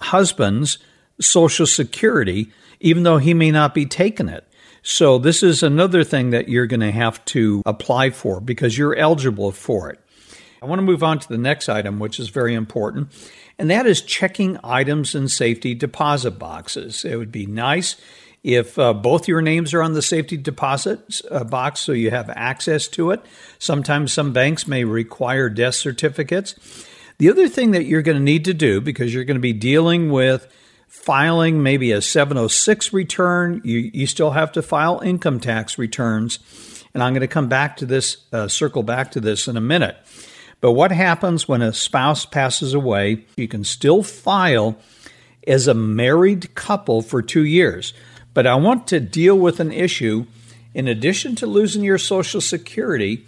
husband's 0.00 0.78
Social 1.20 1.66
Security, 1.66 2.52
even 2.80 3.02
though 3.02 3.18
he 3.18 3.34
may 3.34 3.50
not 3.50 3.74
be 3.74 3.86
taking 3.86 4.28
it. 4.28 4.46
So, 4.84 5.18
this 5.18 5.44
is 5.44 5.62
another 5.62 6.02
thing 6.02 6.30
that 6.30 6.48
you're 6.48 6.66
going 6.66 6.80
to 6.80 6.90
have 6.90 7.24
to 7.26 7.62
apply 7.64 8.10
for 8.10 8.40
because 8.40 8.76
you're 8.76 8.96
eligible 8.96 9.52
for 9.52 9.90
it. 9.90 10.00
I 10.60 10.66
want 10.66 10.80
to 10.80 10.84
move 10.84 11.04
on 11.04 11.20
to 11.20 11.28
the 11.28 11.38
next 11.38 11.68
item, 11.68 12.00
which 12.00 12.18
is 12.18 12.30
very 12.30 12.54
important, 12.54 13.12
and 13.58 13.70
that 13.70 13.86
is 13.86 14.00
checking 14.00 14.58
items 14.64 15.14
in 15.14 15.28
safety 15.28 15.74
deposit 15.74 16.32
boxes. 16.32 17.04
It 17.04 17.16
would 17.16 17.30
be 17.30 17.46
nice 17.46 17.96
if 18.42 18.76
uh, 18.76 18.92
both 18.92 19.28
your 19.28 19.40
names 19.40 19.72
are 19.72 19.82
on 19.82 19.92
the 19.92 20.02
safety 20.02 20.36
deposit 20.36 21.20
uh, 21.30 21.44
box 21.44 21.80
so 21.80 21.92
you 21.92 22.10
have 22.10 22.28
access 22.30 22.88
to 22.88 23.12
it. 23.12 23.24
Sometimes 23.58 24.12
some 24.12 24.32
banks 24.32 24.66
may 24.66 24.82
require 24.82 25.48
death 25.48 25.76
certificates. 25.76 26.56
The 27.18 27.30
other 27.30 27.48
thing 27.48 27.70
that 27.70 27.84
you're 27.84 28.02
going 28.02 28.18
to 28.18 28.22
need 28.22 28.44
to 28.46 28.54
do 28.54 28.80
because 28.80 29.14
you're 29.14 29.24
going 29.24 29.36
to 29.36 29.40
be 29.40 29.52
dealing 29.52 30.10
with 30.10 30.52
filing 30.92 31.62
maybe 31.62 31.90
a 31.90 32.02
706 32.02 32.92
return, 32.92 33.62
you, 33.64 33.90
you 33.94 34.06
still 34.06 34.32
have 34.32 34.52
to 34.52 34.60
file 34.60 35.00
income 35.00 35.40
tax 35.40 35.78
returns. 35.78 36.38
And 36.92 37.02
I'm 37.02 37.14
going 37.14 37.22
to 37.22 37.26
come 37.26 37.48
back 37.48 37.78
to 37.78 37.86
this, 37.86 38.18
uh, 38.30 38.46
circle 38.46 38.82
back 38.82 39.10
to 39.12 39.20
this 39.20 39.48
in 39.48 39.56
a 39.56 39.60
minute. 39.60 39.96
But 40.60 40.72
what 40.72 40.92
happens 40.92 41.48
when 41.48 41.62
a 41.62 41.72
spouse 41.72 42.26
passes 42.26 42.74
away? 42.74 43.24
You 43.36 43.48
can 43.48 43.64
still 43.64 44.02
file 44.02 44.76
as 45.48 45.66
a 45.66 45.74
married 45.74 46.54
couple 46.54 47.00
for 47.00 47.22
two 47.22 47.44
years. 47.44 47.94
But 48.34 48.46
I 48.46 48.54
want 48.56 48.86
to 48.88 49.00
deal 49.00 49.36
with 49.36 49.60
an 49.60 49.72
issue. 49.72 50.26
In 50.74 50.88
addition 50.88 51.34
to 51.36 51.46
losing 51.46 51.82
your 51.82 51.98
Social 51.98 52.42
Security, 52.42 53.26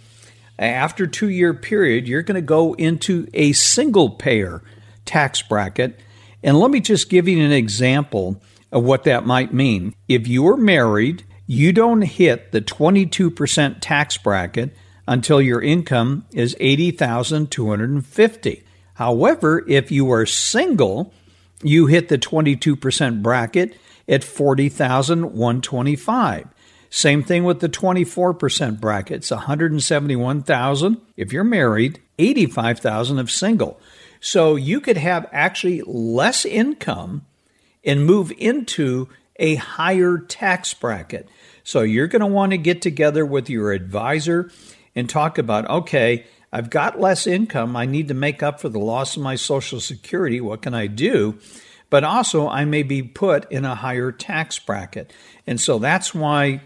after 0.59 1.07
two 1.07 1.29
year 1.29 1.53
period, 1.53 2.07
you're 2.07 2.21
going 2.21 2.35
to 2.35 2.41
go 2.41 2.75
into 2.75 3.27
a 3.33 3.53
single 3.53 4.11
payer 4.11 4.61
tax 5.03 5.41
bracket. 5.41 5.99
And 6.43 6.59
let 6.59 6.71
me 6.71 6.79
just 6.79 7.09
give 7.09 7.27
you 7.27 7.43
an 7.43 7.51
example 7.51 8.41
of 8.71 8.83
what 8.83 9.03
that 9.05 9.25
might 9.25 9.53
mean. 9.53 9.95
If 10.07 10.27
you're 10.27 10.57
married, 10.57 11.23
you 11.47 11.71
don't 11.71 12.01
hit 12.01 12.51
the 12.51 12.61
22% 12.61 13.77
tax 13.81 14.17
bracket 14.17 14.75
until 15.07 15.39
your 15.41 15.61
income 15.61 16.25
is 16.33 16.57
80,250. 16.59 18.63
However, 18.95 19.63
if 19.67 19.91
you 19.91 20.11
are 20.11 20.25
single, 20.25 21.13
you 21.61 21.85
hit 21.87 22.09
the 22.09 22.17
22% 22.17 23.21
bracket 23.21 23.77
at 24.07 24.23
40,125. 24.23 26.47
Same 26.89 27.23
thing 27.23 27.43
with 27.43 27.59
the 27.59 27.67
24% 27.67 28.79
brackets, 28.79 29.25
It's 29.25 29.31
171,000 29.31 31.01
if 31.17 31.33
you're 31.33 31.43
married, 31.43 31.99
85,000 32.17 33.19
if 33.19 33.29
single. 33.29 33.77
So 34.25 34.55
you 34.55 34.81
could 34.81 34.97
have 34.97 35.29
actually 35.31 35.83
less 35.85 36.45
income 36.45 37.27
and 37.83 38.07
move 38.07 38.33
into 38.39 39.07
a 39.35 39.53
higher 39.53 40.17
tax 40.17 40.73
bracket. 40.73 41.29
So 41.63 41.81
you're 41.81 42.07
going 42.07 42.21
to 42.21 42.25
want 42.25 42.51
to 42.51 42.57
get 42.57 42.81
together 42.81 43.23
with 43.23 43.51
your 43.51 43.71
advisor 43.71 44.49
and 44.95 45.07
talk 45.07 45.37
about 45.37 45.69
okay, 45.69 46.25
I've 46.51 46.71
got 46.71 46.99
less 46.99 47.27
income. 47.27 47.75
I 47.75 47.85
need 47.85 48.07
to 48.07 48.15
make 48.15 48.41
up 48.41 48.59
for 48.59 48.67
the 48.67 48.79
loss 48.79 49.15
of 49.15 49.21
my 49.21 49.35
Social 49.35 49.79
Security. 49.79 50.41
What 50.41 50.63
can 50.63 50.73
I 50.73 50.87
do? 50.87 51.37
But 51.91 52.03
also, 52.03 52.49
I 52.49 52.65
may 52.65 52.81
be 52.81 53.03
put 53.03 53.51
in 53.51 53.63
a 53.63 53.75
higher 53.75 54.11
tax 54.11 54.57
bracket. 54.57 55.13
And 55.45 55.61
so 55.61 55.77
that's 55.77 56.15
why 56.15 56.61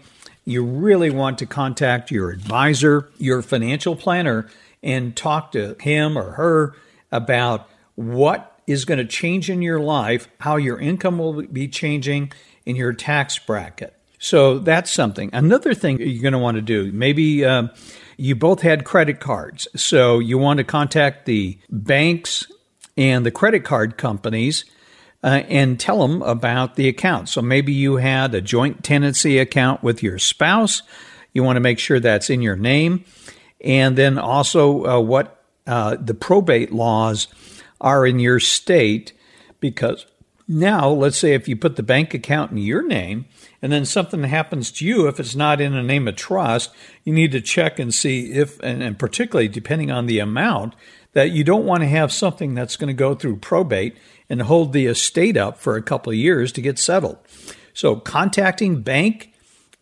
you 0.46 0.64
really 0.64 1.10
want 1.10 1.36
to 1.40 1.46
contact 1.46 2.10
your 2.10 2.30
advisor, 2.30 3.10
your 3.18 3.42
financial 3.42 3.96
planner, 3.96 4.48
and 4.82 5.14
talk 5.14 5.52
to 5.52 5.76
him 5.78 6.16
or 6.16 6.32
her 6.32 6.74
about 7.12 7.68
what 7.94 8.60
is 8.66 8.84
going 8.84 8.98
to 8.98 9.04
change 9.04 9.50
in 9.50 9.62
your 9.62 9.80
life, 9.80 10.28
how 10.38 10.56
your 10.56 10.78
income 10.78 11.18
will 11.18 11.42
be 11.42 11.68
changing 11.68 12.32
in 12.64 12.76
your 12.76 12.92
tax 12.92 13.38
bracket. 13.38 13.94
So 14.18 14.58
that's 14.58 14.90
something. 14.90 15.30
Another 15.32 15.74
thing 15.74 15.98
you're 15.98 16.22
going 16.22 16.32
to 16.32 16.38
want 16.38 16.56
to 16.56 16.62
do, 16.62 16.92
maybe 16.92 17.44
uh, 17.44 17.68
you 18.16 18.36
both 18.36 18.60
had 18.60 18.84
credit 18.84 19.18
cards. 19.18 19.66
So 19.74 20.18
you 20.18 20.36
want 20.36 20.58
to 20.58 20.64
contact 20.64 21.24
the 21.24 21.58
banks 21.70 22.46
and 22.96 23.24
the 23.24 23.30
credit 23.30 23.64
card 23.64 23.96
companies 23.96 24.66
uh, 25.24 25.42
and 25.48 25.80
tell 25.80 26.06
them 26.06 26.20
about 26.22 26.76
the 26.76 26.86
account. 26.86 27.30
So 27.30 27.40
maybe 27.40 27.72
you 27.72 27.96
had 27.96 28.34
a 28.34 28.42
joint 28.42 28.84
tenancy 28.84 29.38
account 29.38 29.82
with 29.82 30.02
your 30.02 30.18
spouse. 30.18 30.82
You 31.32 31.42
want 31.42 31.56
to 31.56 31.60
make 31.60 31.78
sure 31.78 31.98
that's 31.98 32.28
in 32.30 32.42
your 32.42 32.56
name. 32.56 33.04
And 33.62 33.96
then 33.96 34.18
also 34.18 34.84
uh, 34.84 35.00
what 35.00 35.39
uh, 35.66 35.96
the 36.00 36.14
probate 36.14 36.72
laws 36.72 37.28
are 37.80 38.06
in 38.06 38.18
your 38.18 38.40
state. 38.40 39.12
Because 39.60 40.06
now, 40.48 40.88
let's 40.88 41.16
say 41.16 41.34
if 41.34 41.46
you 41.46 41.54
put 41.56 41.76
the 41.76 41.82
bank 41.82 42.12
account 42.12 42.50
in 42.50 42.58
your 42.58 42.84
name, 42.86 43.26
and 43.62 43.70
then 43.70 43.84
something 43.84 44.24
happens 44.24 44.72
to 44.72 44.84
you, 44.84 45.06
if 45.06 45.20
it's 45.20 45.36
not 45.36 45.60
in 45.60 45.74
a 45.74 45.82
name 45.82 46.08
of 46.08 46.16
trust, 46.16 46.70
you 47.04 47.12
need 47.12 47.30
to 47.32 47.40
check 47.40 47.78
and 47.78 47.94
see 47.94 48.32
if, 48.32 48.58
and, 48.60 48.82
and 48.82 48.98
particularly 48.98 49.48
depending 49.48 49.90
on 49.90 50.06
the 50.06 50.18
amount, 50.18 50.74
that 51.12 51.30
you 51.30 51.44
don't 51.44 51.66
want 51.66 51.82
to 51.82 51.88
have 51.88 52.12
something 52.12 52.54
that's 52.54 52.76
going 52.76 52.88
to 52.88 52.94
go 52.94 53.14
through 53.14 53.36
probate 53.36 53.96
and 54.28 54.42
hold 54.42 54.72
the 54.72 54.86
estate 54.86 55.36
up 55.36 55.58
for 55.58 55.76
a 55.76 55.82
couple 55.82 56.10
of 56.10 56.16
years 56.16 56.52
to 56.52 56.60
get 56.60 56.78
settled. 56.78 57.18
So, 57.72 57.96
contacting 57.96 58.82
bank, 58.82 59.29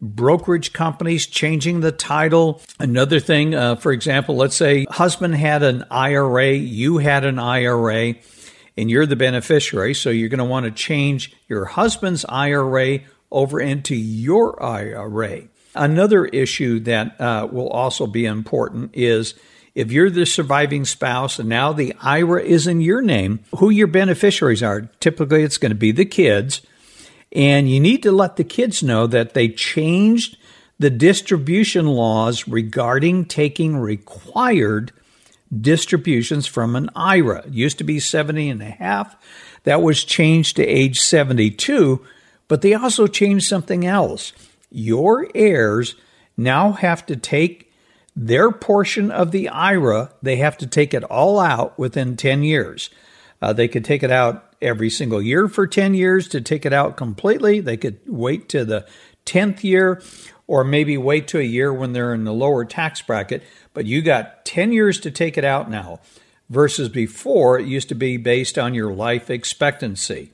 brokerage 0.00 0.72
companies, 0.72 1.26
changing 1.26 1.80
the 1.80 1.92
title. 1.92 2.60
Another 2.78 3.20
thing, 3.20 3.54
uh, 3.54 3.76
for 3.76 3.92
example, 3.92 4.36
let's 4.36 4.56
say 4.56 4.86
husband 4.90 5.34
had 5.34 5.62
an 5.62 5.84
IRA, 5.90 6.52
you 6.52 6.98
had 6.98 7.24
an 7.24 7.38
IRA, 7.38 8.14
and 8.76 8.90
you're 8.90 9.06
the 9.06 9.16
beneficiary. 9.16 9.94
So, 9.94 10.10
you're 10.10 10.28
going 10.28 10.38
to 10.38 10.44
want 10.44 10.66
to 10.66 10.70
change 10.70 11.34
your 11.48 11.64
husband's 11.64 12.24
IRA 12.28 13.00
over 13.30 13.60
into 13.60 13.94
your 13.94 14.62
IRA. 14.62 15.42
Another 15.74 16.24
issue 16.26 16.80
that 16.80 17.20
uh, 17.20 17.48
will 17.50 17.68
also 17.68 18.06
be 18.06 18.24
important 18.24 18.90
is 18.94 19.34
if 19.74 19.92
you're 19.92 20.10
the 20.10 20.26
surviving 20.26 20.84
spouse 20.84 21.38
and 21.38 21.48
now 21.48 21.72
the 21.72 21.94
IRA 22.00 22.42
is 22.42 22.66
in 22.66 22.80
your 22.80 23.02
name, 23.02 23.40
who 23.58 23.70
your 23.70 23.86
beneficiaries 23.86 24.62
are. 24.62 24.90
Typically, 24.98 25.42
it's 25.42 25.58
going 25.58 25.70
to 25.70 25.76
be 25.76 25.92
the 25.92 26.04
kids. 26.04 26.62
And 27.32 27.70
you 27.70 27.80
need 27.80 28.02
to 28.04 28.12
let 28.12 28.36
the 28.36 28.44
kids 28.44 28.82
know 28.82 29.06
that 29.06 29.34
they 29.34 29.48
changed 29.48 30.36
the 30.78 30.90
distribution 30.90 31.86
laws 31.86 32.48
regarding 32.48 33.26
taking 33.26 33.76
required 33.76 34.92
distributions 35.60 36.46
from 36.46 36.76
an 36.76 36.90
IRA. 36.94 37.46
It 37.46 37.52
used 37.52 37.78
to 37.78 37.84
be 37.84 37.98
70 37.98 38.48
and 38.48 38.62
a 38.62 38.70
half. 38.70 39.16
That 39.64 39.82
was 39.82 40.04
changed 40.04 40.56
to 40.56 40.64
age 40.64 41.00
72 41.00 42.04
but 42.48 42.62
they 42.62 42.74
also 42.74 43.06
changed 43.06 43.46
something 43.46 43.86
else. 43.86 44.32
Your 44.70 45.28
heirs 45.34 45.94
now 46.36 46.72
have 46.72 47.06
to 47.06 47.16
take 47.16 47.70
their 48.16 48.50
portion 48.50 49.12
of 49.12 49.30
the 49.30 49.48
IRA, 49.48 50.10
they 50.22 50.36
have 50.36 50.58
to 50.58 50.66
take 50.66 50.92
it 50.92 51.04
all 51.04 51.38
out 51.38 51.78
within 51.78 52.16
10 52.16 52.42
years. 52.42 52.90
Uh, 53.40 53.52
they 53.52 53.68
could 53.68 53.84
take 53.84 54.02
it 54.02 54.10
out 54.10 54.47
every 54.60 54.90
single 54.90 55.22
year 55.22 55.48
for 55.48 55.66
10 55.66 55.94
years 55.94 56.28
to 56.28 56.40
take 56.40 56.66
it 56.66 56.72
out 56.72 56.96
completely. 56.96 57.60
They 57.60 57.76
could 57.76 58.00
wait 58.06 58.48
to 58.50 58.64
the 58.64 58.86
10th 59.26 59.62
year 59.62 60.02
or 60.46 60.64
maybe 60.64 60.96
wait 60.96 61.28
to 61.28 61.38
a 61.38 61.42
year 61.42 61.72
when 61.72 61.92
they're 61.92 62.14
in 62.14 62.24
the 62.24 62.32
lower 62.32 62.64
tax 62.64 63.02
bracket. 63.02 63.42
But 63.74 63.86
you 63.86 64.02
got 64.02 64.44
10 64.44 64.72
years 64.72 64.98
to 65.00 65.10
take 65.10 65.36
it 65.38 65.44
out 65.44 65.70
now 65.70 66.00
versus 66.48 66.88
before 66.88 67.58
it 67.58 67.66
used 67.66 67.88
to 67.90 67.94
be 67.94 68.16
based 68.16 68.58
on 68.58 68.74
your 68.74 68.92
life 68.92 69.30
expectancy. 69.30 70.32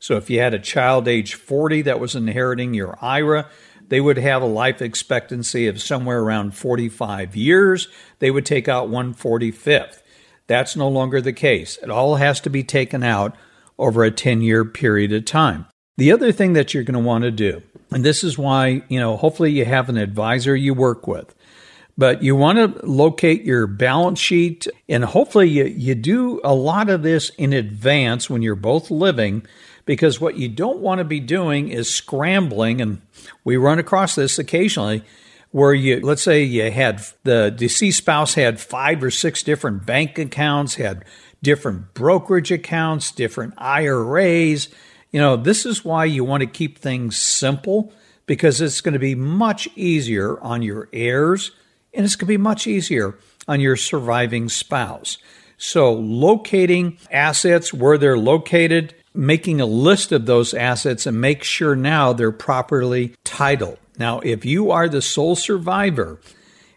So 0.00 0.16
if 0.16 0.28
you 0.28 0.40
had 0.40 0.52
a 0.52 0.58
child 0.58 1.06
age 1.06 1.34
40 1.34 1.82
that 1.82 2.00
was 2.00 2.16
inheriting 2.16 2.74
your 2.74 2.98
IRA, 3.00 3.48
they 3.86 4.00
would 4.00 4.16
have 4.16 4.42
a 4.42 4.46
life 4.46 4.82
expectancy 4.82 5.68
of 5.68 5.80
somewhere 5.80 6.20
around 6.20 6.56
45 6.56 7.36
years. 7.36 7.88
They 8.18 8.30
would 8.30 8.44
take 8.44 8.66
out 8.66 8.88
145th. 8.88 10.02
That's 10.48 10.74
no 10.74 10.88
longer 10.88 11.20
the 11.20 11.32
case. 11.32 11.78
It 11.82 11.90
all 11.90 12.16
has 12.16 12.40
to 12.40 12.50
be 12.50 12.64
taken 12.64 13.04
out 13.04 13.36
over 13.78 14.04
a 14.04 14.10
10 14.10 14.42
year 14.42 14.64
period 14.64 15.12
of 15.12 15.24
time. 15.24 15.66
The 15.96 16.12
other 16.12 16.32
thing 16.32 16.54
that 16.54 16.72
you're 16.72 16.84
going 16.84 16.94
to 16.94 17.06
want 17.06 17.24
to 17.24 17.30
do, 17.30 17.62
and 17.90 18.04
this 18.04 18.24
is 18.24 18.38
why, 18.38 18.82
you 18.88 18.98
know, 18.98 19.16
hopefully 19.16 19.52
you 19.52 19.64
have 19.64 19.88
an 19.88 19.98
advisor 19.98 20.56
you 20.56 20.72
work 20.72 21.06
with, 21.06 21.34
but 21.98 22.22
you 22.22 22.34
want 22.34 22.58
to 22.58 22.86
locate 22.86 23.44
your 23.44 23.66
balance 23.66 24.18
sheet 24.18 24.66
and 24.88 25.04
hopefully 25.04 25.48
you, 25.48 25.64
you 25.64 25.94
do 25.94 26.40
a 26.42 26.54
lot 26.54 26.88
of 26.88 27.02
this 27.02 27.28
in 27.30 27.52
advance 27.52 28.30
when 28.30 28.40
you're 28.42 28.54
both 28.54 28.90
living 28.90 29.46
because 29.84 30.20
what 30.20 30.36
you 30.36 30.48
don't 30.48 30.78
want 30.78 30.98
to 31.00 31.04
be 31.04 31.20
doing 31.20 31.68
is 31.68 31.92
scrambling. 31.92 32.80
And 32.80 33.02
we 33.44 33.56
run 33.56 33.78
across 33.78 34.14
this 34.14 34.38
occasionally 34.38 35.02
where 35.50 35.74
you, 35.74 36.00
let's 36.00 36.22
say 36.22 36.42
you 36.42 36.70
had 36.70 37.02
the 37.24 37.50
deceased 37.50 37.98
spouse 37.98 38.34
had 38.34 38.58
five 38.58 39.02
or 39.02 39.10
six 39.10 39.42
different 39.42 39.84
bank 39.84 40.18
accounts, 40.18 40.76
had 40.76 41.04
different 41.42 41.94
brokerage 41.94 42.52
accounts, 42.52 43.10
different 43.10 43.54
IRAs. 43.58 44.68
You 45.10 45.20
know, 45.20 45.36
this 45.36 45.66
is 45.66 45.84
why 45.84 46.04
you 46.04 46.24
want 46.24 46.42
to 46.42 46.46
keep 46.46 46.78
things 46.78 47.16
simple 47.16 47.92
because 48.26 48.60
it's 48.60 48.80
going 48.80 48.92
to 48.94 48.98
be 48.98 49.14
much 49.14 49.68
easier 49.74 50.40
on 50.40 50.62
your 50.62 50.88
heirs 50.92 51.50
and 51.92 52.04
it's 52.04 52.16
going 52.16 52.26
to 52.26 52.32
be 52.32 52.36
much 52.38 52.66
easier 52.66 53.18
on 53.46 53.60
your 53.60 53.76
surviving 53.76 54.48
spouse. 54.48 55.18
So, 55.58 55.92
locating 55.92 56.98
assets 57.10 57.72
where 57.72 57.98
they're 57.98 58.18
located, 58.18 58.94
making 59.14 59.60
a 59.60 59.66
list 59.66 60.10
of 60.10 60.26
those 60.26 60.54
assets 60.54 61.06
and 61.06 61.20
make 61.20 61.44
sure 61.44 61.76
now 61.76 62.12
they're 62.12 62.32
properly 62.32 63.14
titled. 63.24 63.78
Now, 63.98 64.20
if 64.20 64.44
you 64.44 64.70
are 64.70 64.88
the 64.88 65.02
sole 65.02 65.36
survivor 65.36 66.18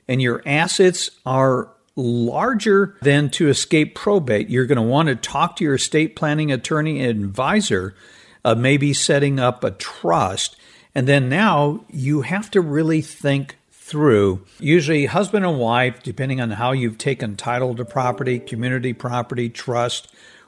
and 0.08 0.22
your 0.22 0.44
assets 0.46 1.10
are 1.26 1.75
larger 1.96 2.98
than 3.02 3.30
to 3.32 3.48
escape 3.50 3.96
probate, 3.96 4.50
you're 4.50 4.66
going 4.66 4.78
to 4.78 4.82
want 4.82 5.08
to 5.08 5.16
talk 5.16 5.56
to 5.56 5.64
your 5.64 5.76
estate 5.76 6.16
planning 6.16 6.52
attorney 6.52 7.02
and 7.02 7.24
advisor, 7.24 7.96
uh, 8.44 8.56
maybe 8.56 8.94
setting 8.94 9.40
up 9.40 9.64
a 9.64 9.72
trust 9.72 10.58
And 10.96 11.08
then 11.08 11.28
now 11.28 11.84
you 11.90 12.22
have 12.22 12.50
to 12.52 12.62
really 12.62 13.02
think 13.02 13.58
through. 13.72 14.46
Usually, 14.60 15.06
husband 15.06 15.46
and 15.46 15.60
wife, 15.60 16.02
depending 16.02 16.40
on 16.42 16.52
how 16.52 16.72
you've 16.72 16.98
taken 16.98 17.36
title 17.36 17.76
to 17.76 17.86
property, 17.86 18.40
community 18.40 18.94
property, 18.94 19.50
trust, 19.50 20.08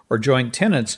or 0.09 0.17
joint 0.17 0.53
tenants, 0.53 0.97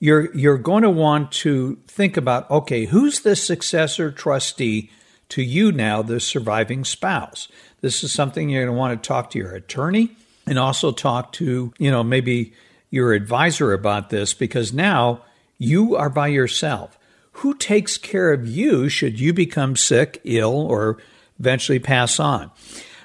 you're 0.00 0.34
you're 0.34 0.58
going 0.58 0.82
to 0.82 0.90
want 0.90 1.30
to 1.32 1.76
think 1.86 2.16
about 2.16 2.50
okay, 2.50 2.86
who's 2.86 3.20
the 3.20 3.36
successor 3.36 4.10
trustee 4.10 4.90
to 5.28 5.42
you 5.42 5.70
now, 5.70 6.00
the 6.00 6.18
surviving 6.18 6.84
spouse? 6.84 7.48
This 7.80 8.02
is 8.02 8.12
something 8.12 8.48
you're 8.48 8.64
going 8.64 8.74
to 8.74 8.78
want 8.78 9.02
to 9.02 9.06
talk 9.06 9.30
to 9.30 9.38
your 9.38 9.54
attorney 9.54 10.10
and 10.46 10.58
also 10.58 10.92
talk 10.92 11.32
to, 11.32 11.72
you 11.78 11.90
know, 11.90 12.02
maybe 12.02 12.52
your 12.90 13.12
advisor 13.12 13.72
about 13.72 14.10
this 14.10 14.34
because 14.34 14.72
now 14.72 15.22
you 15.58 15.94
are 15.96 16.10
by 16.10 16.28
yourself. 16.28 16.98
Who 17.32 17.54
takes 17.54 17.96
care 17.96 18.32
of 18.32 18.48
you 18.48 18.88
should 18.88 19.20
you 19.20 19.32
become 19.32 19.76
sick, 19.76 20.20
ill, 20.24 20.54
or 20.54 20.98
eventually 21.38 21.78
pass 21.78 22.18
on. 22.18 22.50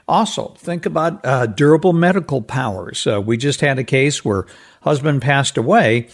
Also, 0.07 0.49
think 0.57 0.85
about 0.85 1.23
uh, 1.25 1.45
durable 1.45 1.93
medical 1.93 2.41
powers. 2.41 3.07
Uh, 3.07 3.21
we 3.21 3.37
just 3.37 3.61
had 3.61 3.79
a 3.79 3.83
case 3.83 4.25
where 4.25 4.45
husband 4.81 5.21
passed 5.21 5.57
away, 5.57 6.07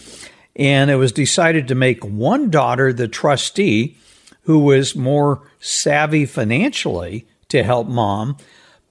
and 0.54 0.90
it 0.90 0.96
was 0.96 1.12
decided 1.12 1.66
to 1.68 1.74
make 1.74 2.04
one 2.04 2.50
daughter 2.50 2.92
the 2.92 3.08
trustee, 3.08 3.96
who 4.42 4.60
was 4.60 4.94
more 4.94 5.42
savvy 5.58 6.24
financially 6.24 7.26
to 7.50 7.62
help 7.62 7.86
mom, 7.86 8.36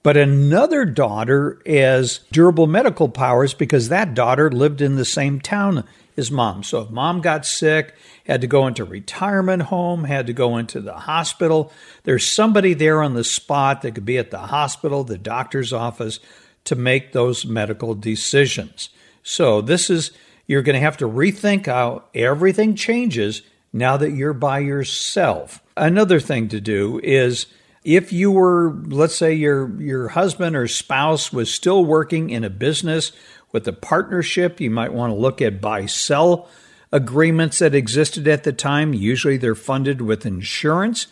but 0.02 0.16
another 0.16 0.84
daughter 0.84 1.60
as 1.66 2.20
durable 2.32 2.66
medical 2.66 3.08
powers 3.08 3.52
because 3.52 3.88
that 3.88 4.14
daughter 4.14 4.50
lived 4.50 4.80
in 4.80 4.96
the 4.96 5.04
same 5.04 5.40
town 5.40 5.84
as 6.16 6.30
mom. 6.30 6.62
So 6.62 6.82
if 6.82 6.90
mom 6.90 7.20
got 7.20 7.44
sick, 7.44 7.94
had 8.26 8.40
to 8.40 8.46
go 8.46 8.66
into 8.66 8.84
retirement 8.84 9.64
home, 9.64 10.04
had 10.04 10.26
to 10.28 10.32
go 10.32 10.56
into 10.56 10.80
the 10.80 10.94
hospital, 10.94 11.72
there's 12.04 12.26
somebody 12.26 12.74
there 12.74 13.02
on 13.02 13.14
the 13.14 13.24
spot 13.24 13.82
that 13.82 13.94
could 13.94 14.04
be 14.04 14.18
at 14.18 14.30
the 14.30 14.38
hospital, 14.38 15.04
the 15.04 15.18
doctor's 15.18 15.72
office 15.72 16.20
to 16.64 16.76
make 16.76 17.12
those 17.12 17.44
medical 17.44 17.94
decisions. 17.94 18.90
So 19.22 19.60
this 19.60 19.90
is 19.90 20.12
you're 20.46 20.62
going 20.62 20.74
to 20.74 20.80
have 20.80 20.96
to 20.98 21.08
rethink 21.08 21.66
how 21.66 22.04
everything 22.14 22.74
changes 22.74 23.42
now 23.72 23.96
that 23.96 24.12
you're 24.12 24.32
by 24.32 24.58
yourself. 24.58 25.62
Another 25.76 26.20
thing 26.20 26.48
to 26.48 26.60
do 26.60 27.00
is 27.02 27.46
if 27.84 28.12
you 28.12 28.30
were 28.30 28.74
let's 28.86 29.14
say 29.14 29.32
your 29.32 29.80
your 29.80 30.08
husband 30.08 30.56
or 30.56 30.68
spouse 30.68 31.32
was 31.32 31.52
still 31.52 31.84
working 31.84 32.30
in 32.30 32.44
a 32.44 32.50
business 32.50 33.12
with 33.52 33.66
a 33.66 33.72
partnership, 33.72 34.60
you 34.60 34.70
might 34.70 34.92
want 34.92 35.12
to 35.12 35.18
look 35.18 35.42
at 35.42 35.60
buy 35.60 35.86
sell 35.86 36.48
agreements 36.92 37.58
that 37.60 37.74
existed 37.74 38.26
at 38.28 38.44
the 38.44 38.52
time. 38.52 38.94
Usually 38.94 39.36
they're 39.36 39.54
funded 39.54 40.00
with 40.00 40.26
insurance. 40.26 41.06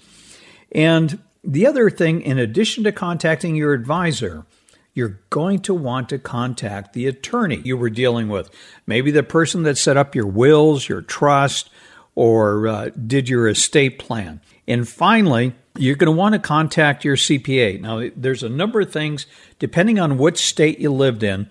And 0.73 1.21
the 1.43 1.67
other 1.67 1.89
thing, 1.89 2.21
in 2.21 2.39
addition 2.39 2.85
to 2.85 2.93
contacting 2.93 3.57
your 3.57 3.73
advisor, 3.73 4.45
you're 4.93 5.21
going 5.31 5.61
to 5.61 5.75
want 5.75 6.09
to 6.09 6.19
contact 6.19 6.93
the 6.93 7.07
attorney 7.07 7.61
you 7.65 7.77
were 7.77 7.91
dealing 7.91 8.29
with. 8.29 8.51
Maybe 8.87 9.11
the 9.11 9.23
person 9.23 9.63
that 9.63 9.79
set 9.79 9.97
up 9.97 10.15
your 10.15 10.27
wills, 10.27 10.89
your 10.89 11.03
trust, 11.03 11.71
or 12.19 12.67
uh, 12.67 12.91
did 13.07 13.29
your 13.29 13.47
estate 13.47 13.97
plan. 13.97 14.41
And 14.67 14.89
finally, 14.89 15.55
you're 15.77 15.95
going 15.95 16.13
to 16.13 16.19
want 16.19 16.33
to 16.33 16.41
contact 16.41 17.05
your 17.05 17.15
CPA. 17.15 17.81
Now, 17.81 18.11
there's 18.17 18.43
a 18.43 18.49
number 18.49 18.81
of 18.81 18.93
things, 18.93 19.27
depending 19.61 20.01
on 20.01 20.19
which 20.19 20.45
state 20.45 20.81
you 20.81 20.93
lived 20.93 21.23
in. 21.23 21.49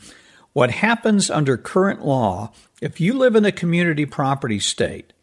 What 0.51 0.71
happens 0.71 1.29
under 1.29 1.55
current 1.55 2.05
law, 2.05 2.51
if 2.81 3.00
you 3.00 3.13
live 3.13 3.38
in 3.38 3.45
a 3.45 3.51
community 3.53 4.05
property 4.05 4.59
state 4.59 5.13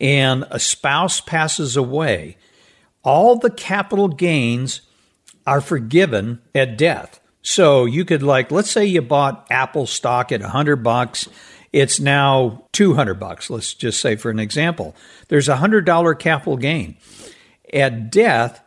and 0.00 0.44
a 0.50 0.58
spouse 0.58 1.20
passes 1.20 1.76
away, 1.76 2.36
all 3.04 3.36
the 3.36 3.50
capital 3.50 4.08
gains 4.08 4.80
are 5.46 5.60
forgiven 5.60 6.42
at 6.56 6.76
death. 6.76 7.20
So 7.40 7.84
you 7.84 8.04
could 8.04 8.24
like 8.24 8.50
let's 8.50 8.72
say 8.72 8.84
you 8.84 9.00
bought 9.00 9.46
Apple 9.48 9.86
stock 9.86 10.32
at 10.32 10.40
100 10.40 10.82
bucks, 10.82 11.28
it's 11.72 11.98
now 11.98 12.64
200 12.72 13.14
bucks, 13.14 13.48
let's 13.50 13.74
just 13.74 14.00
say 14.00 14.16
for 14.16 14.30
an 14.30 14.38
example. 14.38 14.94
There's 15.28 15.48
a 15.48 15.56
$100 15.56 16.18
capital 16.18 16.56
gain. 16.56 16.96
At 17.72 18.10
death, 18.10 18.62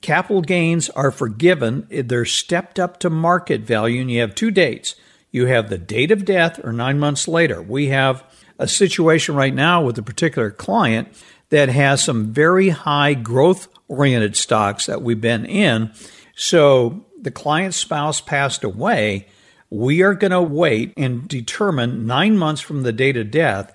capital 0.00 0.42
gains 0.42 0.88
are 0.90 1.10
forgiven, 1.10 1.86
they're 1.90 2.24
stepped 2.24 2.78
up 2.78 3.00
to 3.00 3.10
market 3.10 3.62
value 3.62 4.00
and 4.00 4.10
you 4.10 4.20
have 4.20 4.34
two 4.34 4.50
dates. 4.50 4.94
You 5.30 5.46
have 5.46 5.68
the 5.68 5.78
date 5.78 6.10
of 6.10 6.24
death 6.24 6.64
or 6.64 6.72
9 6.72 6.98
months 6.98 7.28
later. 7.28 7.60
We 7.60 7.88
have 7.88 8.24
a 8.58 8.66
situation 8.66 9.34
right 9.34 9.54
now 9.54 9.82
with 9.82 9.98
a 9.98 10.02
particular 10.02 10.50
client 10.50 11.08
that 11.50 11.68
has 11.68 12.02
some 12.02 12.32
very 12.32 12.70
high 12.70 13.14
growth 13.14 13.68
oriented 13.88 14.36
stocks 14.36 14.86
that 14.86 15.02
we've 15.02 15.20
been 15.20 15.44
in. 15.44 15.92
So 16.36 17.04
the 17.20 17.30
client's 17.30 17.76
spouse 17.76 18.20
passed 18.20 18.64
away. 18.64 19.26
We 19.70 20.02
are 20.02 20.14
going 20.14 20.30
to 20.30 20.42
wait 20.42 20.94
and 20.96 21.28
determine 21.28 22.06
nine 22.06 22.38
months 22.38 22.60
from 22.60 22.82
the 22.82 22.92
date 22.92 23.16
of 23.16 23.30
death 23.30 23.74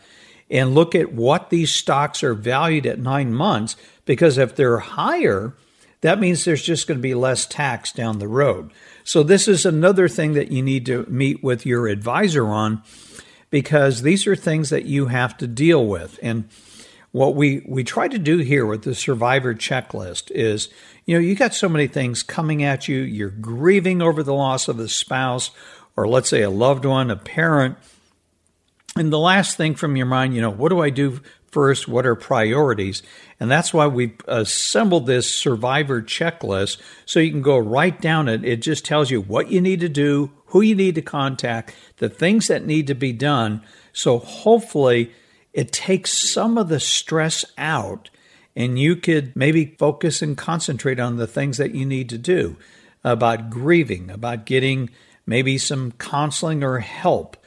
and 0.49 0.75
look 0.75 0.95
at 0.95 1.13
what 1.13 1.49
these 1.49 1.71
stocks 1.71 2.23
are 2.23 2.33
valued 2.33 2.85
at 2.85 2.99
nine 2.99 3.33
months. 3.33 3.75
Because 4.05 4.37
if 4.37 4.55
they're 4.55 4.79
higher, 4.79 5.53
that 6.01 6.19
means 6.19 6.43
there's 6.43 6.63
just 6.63 6.87
going 6.87 6.97
to 6.97 7.01
be 7.01 7.13
less 7.13 7.45
tax 7.45 7.91
down 7.91 8.19
the 8.19 8.27
road. 8.27 8.71
So, 9.03 9.23
this 9.23 9.47
is 9.47 9.65
another 9.65 10.07
thing 10.07 10.33
that 10.33 10.51
you 10.51 10.61
need 10.61 10.85
to 10.87 11.05
meet 11.09 11.43
with 11.43 11.65
your 11.65 11.87
advisor 11.87 12.47
on 12.47 12.83
because 13.49 14.01
these 14.01 14.25
are 14.27 14.35
things 14.35 14.69
that 14.69 14.85
you 14.85 15.07
have 15.07 15.37
to 15.37 15.47
deal 15.47 15.85
with. 15.85 16.19
And 16.21 16.49
what 17.11 17.35
we, 17.35 17.63
we 17.67 17.83
try 17.83 18.07
to 18.07 18.17
do 18.17 18.39
here 18.39 18.65
with 18.65 18.83
the 18.83 18.95
survivor 18.95 19.53
checklist 19.53 20.31
is 20.31 20.69
you 21.05 21.15
know, 21.15 21.19
you 21.19 21.35
got 21.35 21.53
so 21.53 21.67
many 21.67 21.87
things 21.87 22.23
coming 22.23 22.63
at 22.63 22.87
you. 22.87 22.99
You're 22.99 23.29
grieving 23.29 24.01
over 24.01 24.23
the 24.23 24.33
loss 24.33 24.67
of 24.67 24.79
a 24.79 24.87
spouse, 24.87 25.51
or 25.95 26.07
let's 26.07 26.29
say 26.29 26.41
a 26.41 26.49
loved 26.49 26.85
one, 26.85 27.11
a 27.11 27.15
parent. 27.15 27.77
And 28.95 29.11
the 29.11 29.19
last 29.19 29.57
thing 29.57 29.75
from 29.75 29.95
your 29.95 30.05
mind, 30.05 30.35
you 30.35 30.41
know, 30.41 30.51
what 30.51 30.69
do 30.69 30.79
I 30.79 30.89
do 30.89 31.19
first? 31.51 31.87
What 31.87 32.05
are 32.05 32.15
priorities? 32.15 33.03
And 33.39 33.49
that's 33.49 33.73
why 33.73 33.87
we 33.87 34.15
assembled 34.27 35.05
this 35.05 35.31
survivor 35.31 36.01
checklist 36.01 36.81
so 37.05 37.19
you 37.19 37.31
can 37.31 37.41
go 37.41 37.57
right 37.57 37.99
down 37.99 38.27
it. 38.27 38.43
It 38.43 38.61
just 38.61 38.85
tells 38.85 39.11
you 39.11 39.21
what 39.21 39.51
you 39.51 39.61
need 39.61 39.79
to 39.81 39.89
do, 39.89 40.31
who 40.47 40.61
you 40.61 40.75
need 40.75 40.95
to 40.95 41.01
contact, 41.01 41.75
the 41.97 42.09
things 42.09 42.47
that 42.47 42.65
need 42.65 42.87
to 42.87 42.95
be 42.95 43.13
done. 43.13 43.61
So 43.93 44.19
hopefully 44.19 45.11
it 45.53 45.71
takes 45.71 46.11
some 46.11 46.57
of 46.57 46.69
the 46.69 46.79
stress 46.79 47.45
out 47.57 48.09
and 48.55 48.77
you 48.77 48.95
could 48.95 49.35
maybe 49.35 49.75
focus 49.77 50.21
and 50.21 50.37
concentrate 50.37 50.99
on 50.99 51.17
the 51.17 51.27
things 51.27 51.57
that 51.57 51.73
you 51.73 51.85
need 51.85 52.09
to 52.09 52.17
do 52.17 52.55
about 53.03 53.49
grieving, 53.49 54.09
about 54.09 54.45
getting 54.45 54.89
maybe 55.25 55.57
some 55.57 55.91
counseling 55.93 56.63
or 56.63 56.79
help, 56.79 57.37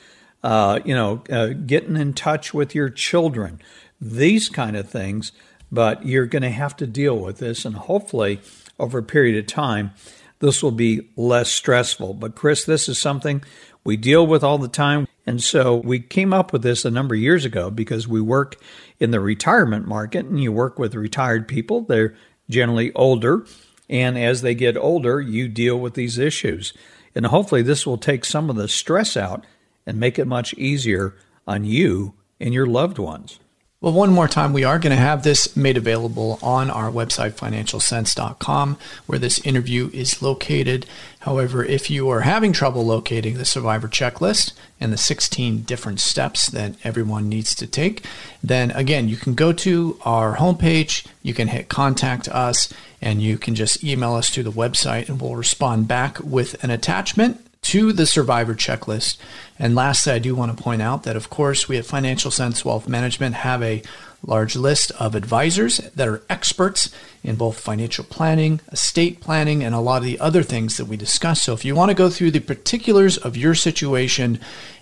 uh, 0.43 0.81
you 0.85 0.95
know, 0.95 1.23
uh, 1.31 1.49
getting 1.49 1.97
in 1.97 2.12
touch 2.12 2.55
with 2.55 2.75
your 2.75 2.89
children, 2.89 3.61
these 4.01 4.49
kind 4.49 4.77
of 4.77 4.89
things. 4.89 5.33
But 5.73 6.07
you're 6.07 6.27
going 6.27 6.43
to 6.43 6.51
have 6.51 6.77
to 6.77 6.87
deal 6.87 7.19
with 7.19 7.39
this, 7.39 7.65
and 7.65 7.75
hopefully, 7.75 8.41
over 8.79 8.99
a 8.99 9.03
period 9.03 9.37
of 9.37 9.49
time, 9.49 9.91
this 10.39 10.62
will 10.62 10.71
be 10.71 11.09
less 11.17 11.51
stressful. 11.51 12.15
But, 12.15 12.37
Chris, 12.37 12.65
this 12.65 12.89
is 12.89 12.99
something 12.99 13.43
we 13.83 13.97
deal 13.97 14.27
with 14.27 14.45
all 14.45 14.59
the 14.59 14.69
time. 14.69 15.09
And 15.27 15.43
so 15.43 15.77
we 15.77 16.01
came 16.01 16.33
up 16.33 16.53
with 16.53 16.62
this 16.62 16.85
a 16.85 16.91
number 16.91 17.15
of 17.15 17.21
years 17.21 17.45
ago 17.45 17.71
because 17.71 18.07
we 18.07 18.21
work 18.21 18.57
in 19.01 19.11
the 19.11 19.21
retirement 19.21 19.87
market 19.89 20.27
and 20.27 20.41
you 20.41 20.53
work 20.53 20.79
with 20.79 20.95
retired 20.95 21.49
people. 21.49 21.83
They're 21.83 22.15
generally 22.49 22.93
older. 22.95 23.45
And 23.89 24.19
as 24.19 24.43
they 24.43 24.55
get 24.55 24.77
older, 24.77 25.21
you 25.21 25.49
deal 25.49 25.79
with 25.79 25.95
these 25.95 26.19
issues. 26.19 26.73
And 27.16 27.26
hopefully, 27.26 27.62
this 27.62 27.87
will 27.87 27.96
take 27.96 28.26
some 28.26 28.50
of 28.50 28.57
the 28.57 28.68
stress 28.68 29.16
out 29.16 29.46
and 29.87 29.98
make 29.98 30.18
it 30.18 30.26
much 30.26 30.52
easier 30.55 31.14
on 31.46 31.64
you 31.64 32.12
and 32.38 32.52
your 32.52 32.66
loved 32.66 32.98
ones. 32.98 33.40
Well, 33.79 33.93
one 33.93 34.11
more 34.11 34.27
time, 34.27 34.55
we 34.55 34.65
are 34.65 34.79
going 34.79 34.97
to 34.97 35.03
have 35.03 35.23
this 35.23 35.55
made 35.55 35.77
available 35.77 36.39
on 36.41 36.71
our 36.71 36.91
website, 36.91 37.33
financialsense.com, 37.33 38.79
where 39.05 39.19
this 39.19 39.39
interview 39.41 39.91
is 39.93 40.23
located. 40.23 40.87
However, 41.21 41.62
if 41.62 41.91
you 41.91 42.09
are 42.09 42.23
having 42.23 42.55
trouble 42.55 42.87
locating 42.87 43.37
the 43.37 43.45
survivor 43.45 43.87
checklist 43.87 44.55
and 44.81 44.95
the 44.95 44.97
16 44.97 45.65
different 45.65 46.01
steps 46.01 46.49
that 46.49 46.75
everyone 46.85 47.29
needs 47.29 47.55
to 47.55 47.67
take, 47.67 48.03
then 48.43 48.71
again, 48.71 49.11
you 49.11 49.19
can 49.19 49.35
go 49.35 49.53
to 49.53 50.01
our 50.07 50.37
homepage, 50.37 51.07
you 51.23 51.35
can 51.35 51.49
hit 51.49 51.69
contact 51.69 52.31
us, 52.31 52.73
and 53.03 53.21
you 53.21 53.37
can 53.37 53.55
just 53.55 53.85
email 53.85 54.15
us 54.15 54.31
to 54.31 54.43
the 54.43 54.51
website, 54.51 55.11
and 55.11 55.21
we'll 55.21 55.37
respond 55.37 55.87
back 55.87 56.19
with 56.21 56.65
an 56.65 56.71
attachment 56.71 57.45
to 57.66 57.92
the 57.92 58.07
survivor 58.07 58.55
checklist. 58.55 59.16
And 59.59 59.74
lastly, 59.74 60.12
I 60.12 60.18
do 60.20 60.37
want 60.37 60.57
to 60.57 60.62
point 60.62 60.83
out 60.83 61.02
that, 61.02 61.16
of 61.16 61.31
course, 61.31 61.68
we 61.68 61.76
at 61.76 61.85
Financial 61.85 62.31
Sense 62.31 62.64
Wealth 62.64 62.88
Management 62.88 63.35
have 63.37 63.62
a 63.62 63.83
large 64.22 64.55
list 64.55 64.92
of 64.92 65.14
advisors 65.14 65.79
that 65.79 66.07
are 66.07 66.22
experts 66.31 66.90
in 67.24 67.35
both 67.35 67.59
financial 67.59 68.05
planning, 68.05 68.61
estate 68.70 69.20
planning, 69.20 69.64
and 69.64 69.74
a 69.74 69.81
lot 69.81 69.98
of 69.98 70.05
the 70.05 70.20
other 70.20 70.44
things 70.44 70.76
that 70.76 70.85
we 70.85 70.96
discuss. 70.96 71.42
So 71.42 71.55
if 71.55 71.64
you 71.64 71.74
want 71.74 71.90
to 71.90 71.94
go 71.94 72.09
through 72.09 72.31
the 72.31 72.40
particulars 72.40 73.18
of 73.18 73.37
your 73.37 73.55
situation 73.55 74.38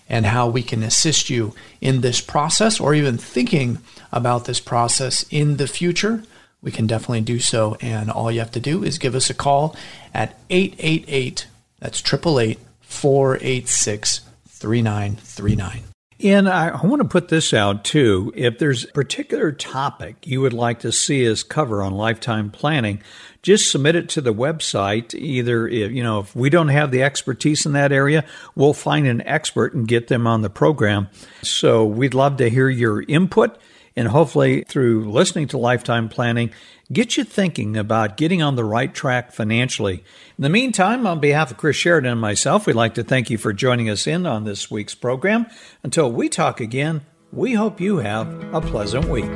and 0.07 0.27
how 0.27 0.47
we 0.47 0.61
can 0.61 0.83
assist 0.83 1.29
you 1.29 1.55
in 1.81 2.01
this 2.01 2.21
process 2.21 2.79
or 2.79 2.93
even 2.93 3.17
thinking 3.17 3.79
about 4.11 4.45
this 4.45 4.59
process 4.59 5.25
in 5.31 5.57
the 5.57 5.67
future, 5.67 6.23
we 6.61 6.71
can 6.71 6.85
definitely 6.85 7.21
do 7.21 7.39
so. 7.39 7.77
And 7.81 8.11
all 8.11 8.31
you 8.31 8.39
have 8.39 8.51
to 8.51 8.59
do 8.59 8.83
is 8.83 8.99
give 8.99 9.15
us 9.15 9.29
a 9.31 9.33
call 9.33 9.75
at 10.13 10.37
888, 10.51 11.47
that's 11.79 11.99
888 11.99 12.59
486 12.85 14.21
3939. 14.47 15.83
And 16.23 16.47
I, 16.47 16.69
I 16.69 16.85
want 16.85 17.01
to 17.01 17.07
put 17.07 17.27
this 17.27 17.53
out 17.53 17.83
too. 17.83 18.31
If 18.35 18.57
there's 18.57 18.85
a 18.85 18.87
particular 18.87 19.51
topic 19.51 20.25
you 20.25 20.41
would 20.41 20.53
like 20.53 20.79
to 20.79 20.91
see 20.91 21.29
us 21.29 21.43
cover 21.43 21.83
on 21.83 21.93
lifetime 21.93 22.51
planning, 22.51 23.01
just 23.41 23.69
submit 23.69 23.95
it 23.95 24.09
to 24.09 24.21
the 24.21 24.33
website. 24.33 25.13
Either, 25.13 25.67
if, 25.67 25.91
you 25.91 26.01
know, 26.01 26.19
if 26.19 26.35
we 26.35 26.49
don't 26.49 26.69
have 26.69 26.91
the 26.91 27.03
expertise 27.03 27.65
in 27.65 27.73
that 27.73 27.91
area, 27.91 28.23
we'll 28.55 28.73
find 28.73 29.07
an 29.07 29.21
expert 29.27 29.73
and 29.73 29.87
get 29.87 30.07
them 30.07 30.25
on 30.25 30.41
the 30.41 30.49
program. 30.49 31.09
So 31.43 31.85
we'd 31.85 32.13
love 32.13 32.37
to 32.37 32.49
hear 32.49 32.69
your 32.69 33.03
input 33.03 33.59
and 33.95 34.09
hopefully 34.09 34.63
through 34.67 35.09
listening 35.09 35.47
to 35.49 35.57
lifetime 35.57 36.09
planning, 36.09 36.51
get 36.91 37.17
you 37.17 37.23
thinking 37.23 37.77
about 37.77 38.17
getting 38.17 38.41
on 38.41 38.55
the 38.55 38.63
right 38.63 38.93
track 38.93 39.31
financially. 39.31 40.03
In 40.37 40.41
the 40.41 40.49
meantime, 40.49 41.07
on 41.07 41.19
behalf 41.19 41.51
of 41.51 41.57
Chris 41.57 41.75
Sheridan 41.75 42.11
and 42.11 42.21
myself, 42.21 42.67
we'd 42.67 42.75
like 42.75 42.93
to 42.95 43.03
thank 43.03 43.29
you 43.29 43.37
for 43.37 43.53
joining 43.53 43.89
us 43.89 44.05
in 44.07 44.25
on 44.25 44.43
this 44.43 44.69
week's 44.69 44.95
program. 44.95 45.47
Until 45.83 46.11
we 46.11 46.29
talk 46.29 46.59
again, 46.59 47.01
we 47.31 47.53
hope 47.53 47.81
you 47.81 47.97
have 47.97 48.53
a 48.53 48.61
pleasant 48.61 49.05
week. 49.05 49.31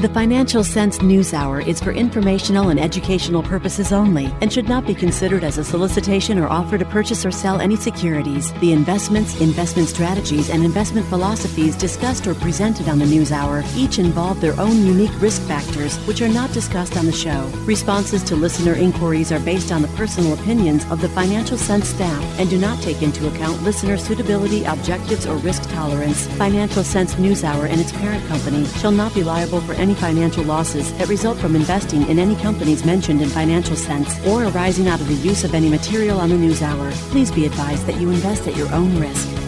The 0.00 0.08
Financial 0.08 0.64
Sense 0.64 1.02
News 1.02 1.34
Hour 1.34 1.60
is 1.60 1.78
for 1.78 1.90
informational 1.92 2.70
and 2.70 2.80
educational 2.80 3.42
purposes 3.42 3.92
only 3.92 4.32
and 4.40 4.50
should 4.50 4.66
not 4.66 4.86
be 4.86 4.94
considered 4.94 5.44
as 5.44 5.58
a 5.58 5.64
solicitation 5.64 6.38
or 6.38 6.48
offer 6.48 6.78
to 6.78 6.86
purchase 6.86 7.26
or 7.26 7.30
sell 7.30 7.60
any 7.60 7.76
securities. 7.76 8.50
The 8.60 8.72
investments, 8.72 9.38
investment 9.42 9.88
strategies, 9.90 10.48
and 10.48 10.64
investment 10.64 11.06
philosophies 11.08 11.76
discussed 11.76 12.26
or 12.26 12.34
presented 12.34 12.88
on 12.88 12.98
the 12.98 13.04
News 13.04 13.30
Hour 13.30 13.62
each 13.76 13.98
involve 13.98 14.40
their 14.40 14.58
own 14.58 14.86
unique 14.86 15.20
risk 15.20 15.42
factors, 15.42 15.98
which 16.06 16.22
are 16.22 16.28
not 16.28 16.50
discussed 16.54 16.96
on 16.96 17.04
the 17.04 17.12
show. 17.12 17.52
Responses 17.66 18.22
to 18.22 18.36
listener 18.36 18.72
inquiries 18.72 19.30
are 19.30 19.40
based 19.40 19.70
on 19.70 19.82
the 19.82 19.88
personal 19.88 20.32
opinions 20.32 20.90
of 20.90 21.02
the 21.02 21.10
Financial 21.10 21.58
Sense 21.58 21.88
staff 21.90 22.40
and 22.40 22.48
do 22.48 22.56
not 22.56 22.80
take 22.80 23.02
into 23.02 23.28
account 23.28 23.62
listener 23.64 23.98
suitability, 23.98 24.64
objectives, 24.64 25.26
or 25.26 25.36
risk 25.36 25.62
tolerance. 25.72 26.26
Financial 26.38 26.82
Sense 26.82 27.18
News 27.18 27.44
Hour 27.44 27.66
and 27.66 27.78
its 27.78 27.92
parent 27.92 28.26
company 28.28 28.64
shall 28.64 28.92
not 28.92 29.14
be 29.14 29.22
liable 29.22 29.60
for 29.60 29.74
any 29.74 29.89
any 29.90 29.98
financial 29.98 30.44
losses 30.44 30.92
that 30.98 31.08
result 31.08 31.36
from 31.38 31.56
investing 31.56 32.08
in 32.08 32.18
any 32.20 32.36
companies 32.36 32.84
mentioned 32.84 33.20
in 33.20 33.28
Financial 33.28 33.74
Sense 33.74 34.24
or 34.24 34.44
arising 34.44 34.86
out 34.86 35.00
of 35.00 35.08
the 35.08 35.14
use 35.14 35.42
of 35.42 35.52
any 35.52 35.68
material 35.68 36.20
on 36.20 36.28
the 36.28 36.36
news 36.36 36.62
hour. 36.62 36.92
Please 37.10 37.32
be 37.32 37.44
advised 37.44 37.86
that 37.86 38.00
you 38.00 38.08
invest 38.10 38.46
at 38.46 38.56
your 38.56 38.72
own 38.72 38.96
risk. 39.00 39.39